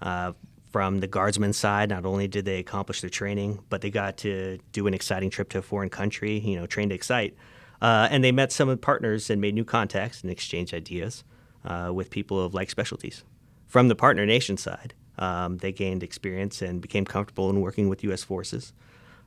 Uh, 0.00 0.32
from 0.74 0.98
the 0.98 1.06
guardsmen 1.06 1.52
side, 1.52 1.90
not 1.90 2.04
only 2.04 2.26
did 2.26 2.44
they 2.44 2.58
accomplish 2.58 3.00
their 3.00 3.10
training, 3.10 3.62
but 3.68 3.80
they 3.80 3.90
got 3.90 4.16
to 4.16 4.58
do 4.72 4.88
an 4.88 4.94
exciting 4.94 5.30
trip 5.30 5.48
to 5.50 5.58
a 5.58 5.62
foreign 5.62 5.88
country, 5.88 6.40
you 6.40 6.56
know, 6.56 6.66
train 6.66 6.88
to 6.88 6.94
excite. 6.96 7.36
Uh, 7.80 8.08
and 8.10 8.24
they 8.24 8.32
met 8.32 8.50
some 8.50 8.76
partners 8.78 9.30
and 9.30 9.40
made 9.40 9.54
new 9.54 9.64
contacts 9.64 10.22
and 10.22 10.32
exchanged 10.32 10.74
ideas 10.74 11.22
uh, 11.64 11.92
with 11.94 12.10
people 12.10 12.40
of 12.40 12.54
like 12.54 12.70
specialties. 12.70 13.22
From 13.68 13.88
the 13.88 13.94
partner 13.94 14.26
nation 14.26 14.56
side, 14.56 14.94
um, 15.18 15.58
they 15.58 15.70
gained 15.70 16.02
experience 16.02 16.60
and 16.60 16.80
became 16.80 17.04
comfortable 17.04 17.50
in 17.50 17.60
working 17.60 17.88
with 17.88 18.02
U.S. 18.04 18.24
forces, 18.24 18.72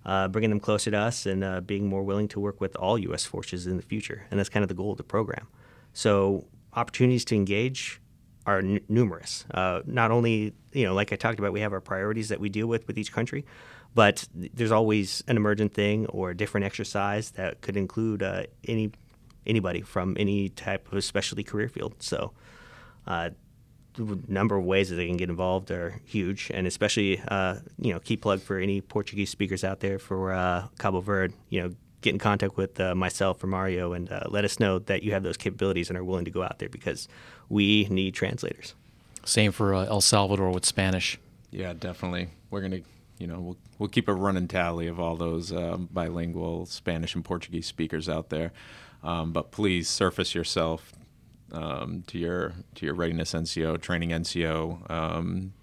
uh, 0.06 0.28
bringing 0.28 0.50
them 0.50 0.60
closer 0.60 0.92
to 0.92 0.98
us 0.98 1.26
and 1.26 1.44
uh, 1.44 1.62
being 1.62 1.88
more 1.88 2.04
willing 2.04 2.28
to 2.30 2.40
work 2.40 2.60
with 2.60 2.76
all 2.76 2.98
U.S. 2.98 3.26
forces 3.26 3.68
in 3.68 3.78
the 3.78 3.84
future. 3.84 4.26
And 4.30 4.40
that's 4.40 4.50
kind 4.50 4.63
of 4.63 4.68
the 4.70 4.76
goal 4.76 4.92
of 4.92 4.98
the 4.98 5.04
program. 5.04 5.48
So 5.94 6.46
opportunities 6.78 7.26
to 7.26 7.36
engage 7.36 8.00
are 8.46 8.60
n- 8.60 8.80
numerous. 8.88 9.46
Uh, 9.52 9.82
not 9.86 10.12
only, 10.12 10.54
you 10.72 10.86
know, 10.86 10.94
like 10.94 11.12
I 11.12 11.18
talked 11.18 11.40
about, 11.40 11.52
we 11.52 11.60
have 11.62 11.74
our 11.74 11.82
priorities 11.82 12.30
that 12.30 12.40
we 12.40 12.50
deal 12.50 12.68
with 12.68 12.88
with 12.88 12.98
each 12.98 13.12
country, 13.12 13.46
but 13.94 14.28
there's 14.34 14.72
always 14.72 15.24
an 15.28 15.36
emergent 15.36 15.74
thing 15.74 16.06
or 16.08 16.30
a 16.30 16.38
different 16.38 16.66
exercise 16.66 17.32
that 17.32 17.62
could 17.62 17.76
include 17.76 18.24
uh, 18.24 18.44
any 18.66 18.92
anybody 19.46 19.82
from 19.82 20.16
any 20.20 20.50
type 20.50 20.92
of 20.92 21.04
specialty 21.04 21.44
career 21.44 21.68
field. 21.68 21.96
So, 22.00 22.34
uh, 23.08 23.32
the 23.94 24.20
number 24.28 24.56
of 24.56 24.63
ways 24.63 24.90
that 24.90 24.96
they 24.96 25.08
can 25.08 25.18
get 25.18 25.30
involved 25.30 25.72
are 25.72 26.00
huge, 26.06 26.52
and 26.54 26.68
especially 26.68 27.20
uh, 27.28 27.56
you 27.80 27.92
know, 27.92 28.00
key 28.00 28.18
plug 28.18 28.42
for 28.42 28.60
any 28.60 28.82
Portuguese 28.82 29.32
speakers 29.32 29.63
out 29.63 29.80
there 29.80 29.98
for 29.98 30.32
uh, 30.32 30.68
Cabo 30.78 31.02
Verde. 31.02 31.34
You 31.50 31.63
know, 31.63 31.76
get 32.02 32.14
in 32.14 32.20
contact 32.20 32.58
with 32.58 32.80
uh, 32.80 32.96
myself 32.96 33.44
or 33.44 33.48
Mario 33.48 33.94
and 33.94 34.12
uh, 34.12 34.24
let 34.30 34.46
us 34.46 34.60
know 34.60 34.80
that 34.80 35.04
you 35.04 35.14
have 35.14 35.24
those 35.24 35.38
capabilities 35.38 35.90
and 35.90 35.98
are 35.98 36.04
willing 36.04 36.26
to 36.26 36.32
go 36.32 36.44
out 36.44 36.60
there 36.60 36.70
because 36.70 37.08
we 37.50 37.88
need 37.90 38.14
translators. 38.14 38.76
Same 39.26 39.52
for 39.52 39.74
uh, 39.74 39.86
El 39.86 40.02
Salvador 40.02 40.52
with 40.52 40.66
Spanish. 40.66 41.18
Yeah, 41.52 41.74
definitely. 41.74 42.30
We're 42.50 42.62
gonna 42.62 42.82
you 43.20 43.28
know, 43.28 43.40
we'll 43.40 43.58
we'll 43.80 43.90
keep 43.90 44.08
a 44.08 44.14
running 44.14 44.48
tally 44.48 44.88
of 44.88 45.00
all 45.00 45.16
those 45.16 45.52
um, 45.52 45.90
bilingual 45.92 46.66
Spanish 46.66 47.16
and 47.16 47.24
Portuguese 47.24 47.66
speakers 47.66 48.08
out 48.08 48.30
there. 48.30 48.52
Um, 49.04 49.32
but 49.32 49.52
please 49.52 49.88
surface 49.88 50.36
yourself 50.36 50.94
um, 51.52 52.04
to 52.08 52.18
your 52.18 52.54
to 52.76 52.86
your 52.86 52.96
readiness 52.96 53.34
NCO, 53.34 53.82
training 53.82 54.10
NCO. 54.10 54.90
Um, 54.90 55.54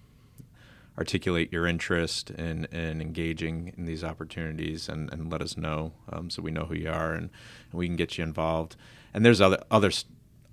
articulate 0.97 1.51
your 1.51 1.67
interest 1.67 2.29
in, 2.31 2.65
in 2.65 3.01
engaging 3.01 3.73
in 3.77 3.85
these 3.85 4.03
opportunities 4.03 4.87
and, 4.87 5.11
and 5.11 5.31
let 5.31 5.41
us 5.41 5.57
know 5.57 5.91
um, 6.11 6.29
so 6.29 6.41
we 6.41 6.51
know 6.51 6.65
who 6.65 6.75
you 6.75 6.89
are 6.89 7.13
and, 7.13 7.29
and 7.71 7.79
we 7.79 7.87
can 7.87 7.95
get 7.95 8.17
you 8.17 8.23
involved. 8.23 8.75
And 9.13 9.25
there's 9.25 9.41
other 9.41 9.63
other 9.71 9.91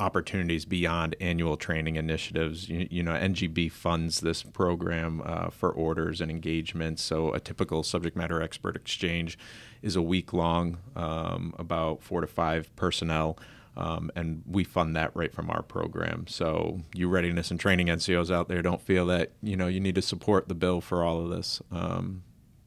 opportunities 0.03 0.65
beyond 0.65 1.15
annual 1.21 1.57
training 1.57 1.97
initiatives. 1.97 2.69
You, 2.69 2.89
you 2.91 3.03
know, 3.03 3.13
NGB 3.13 3.71
funds 3.71 4.21
this 4.21 4.43
program 4.43 5.23
uh, 5.25 5.51
for 5.51 5.71
orders 5.71 6.21
and 6.21 6.31
engagements. 6.31 7.03
So 7.03 7.33
a 7.33 7.41
typical 7.41 7.83
subject 7.83 8.17
matter 8.17 8.43
expert 8.43 8.75
exchange 8.77 9.39
is 9.81 9.95
a 9.97 10.03
week 10.03 10.33
long, 10.33 10.79
um, 10.97 11.55
about 11.59 12.03
four 12.03 12.21
to 12.21 12.27
five 12.27 12.75
personnel. 12.77 13.39
Um, 13.77 14.11
and 14.15 14.43
we 14.47 14.65
fund 14.65 14.97
that 14.97 15.13
right 15.15 15.33
from 15.33 15.51
our 15.51 15.63
program. 15.63 16.27
So 16.27 16.81
you 16.95 17.09
readiness 17.09 17.51
and 17.51 17.59
training 17.59 17.87
NCOs 17.87 18.31
out 18.31 18.49
there 18.49 18.61
don't 18.61 18.83
feel 18.83 19.07
that 19.07 19.33
you 19.43 19.57
know 19.57 19.67
you 19.67 19.81
need 19.81 19.95
to 19.95 20.03
support 20.03 20.49
the 20.49 20.55
bill 20.55 20.81
for 20.81 21.03
all 21.03 21.25
of 21.25 21.31
this. 21.31 21.63
Um, 21.71 22.23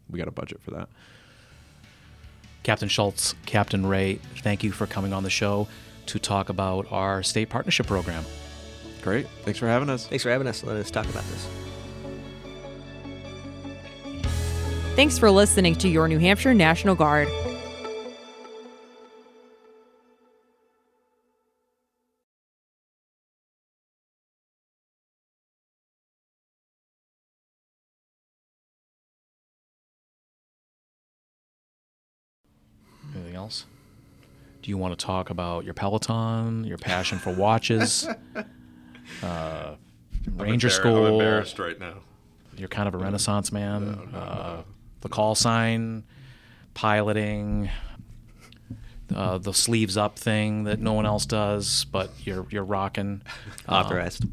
we 0.10 0.18
got 0.18 0.28
a 0.28 0.32
budget 0.32 0.62
for 0.62 0.72
that. 0.72 0.90
Captain 2.64 2.90
Schultz, 2.90 3.36
Captain 3.46 3.86
Ray, 3.86 4.16
thank 4.38 4.64
you 4.64 4.72
for 4.72 4.88
coming 4.88 5.14
on 5.14 5.22
the 5.22 5.30
show 5.30 5.68
to 6.08 6.18
talk 6.18 6.50
about 6.50 6.92
our 6.92 7.22
state 7.22 7.50
partnership 7.50 7.86
program. 7.86 8.26
Great. 9.04 9.28
Thanks 9.44 9.60
for 9.60 9.68
having 9.68 9.90
us. 9.90 10.08
Thanks 10.08 10.24
for 10.24 10.32
having 10.32 10.48
us. 10.48 10.64
Let 10.64 10.76
us 10.78 10.90
talk 10.90 11.06
about 11.06 11.24
this. 11.26 11.48
Thanks 14.96 15.20
for 15.20 15.30
listening 15.30 15.76
to 15.76 15.90
your 15.90 16.08
New 16.08 16.18
Hampshire 16.18 16.54
National 16.54 16.96
Guard. 16.96 17.28
Do 34.66 34.72
you 34.72 34.80
want 34.80 34.98
to 34.98 35.06
talk 35.06 35.30
about 35.30 35.64
your 35.64 35.76
Peloton, 35.76 36.64
your 36.64 36.80
passion 36.80 37.20
for 37.20 37.32
watches, 37.32 38.08
uh, 39.24 39.76
Ranger 40.38 40.70
I'm 40.70 40.74
School? 40.74 41.06
I'm 41.06 41.14
embarrassed 41.14 41.60
right 41.60 41.80
now. 41.80 41.98
You're 42.58 42.68
kind 42.68 42.88
of 42.88 42.96
a 42.96 42.98
Renaissance 42.98 43.52
man. 43.52 43.84
uh, 44.12 44.64
The 45.02 45.10
call 45.10 45.36
sign, 45.36 46.04
piloting, 46.74 47.70
uh, 49.16 49.38
the 49.38 49.54
sleeves 49.54 49.98
up 49.98 50.18
thing 50.18 50.64
that 50.64 50.80
no 50.80 50.94
one 50.94 51.06
else 51.06 51.28
does, 51.28 51.86
but 51.92 52.10
you're 52.24 52.48
you're 52.50 52.64
rocking. 52.64 53.22
Um, 53.68 53.86
Authorized. 53.86 54.26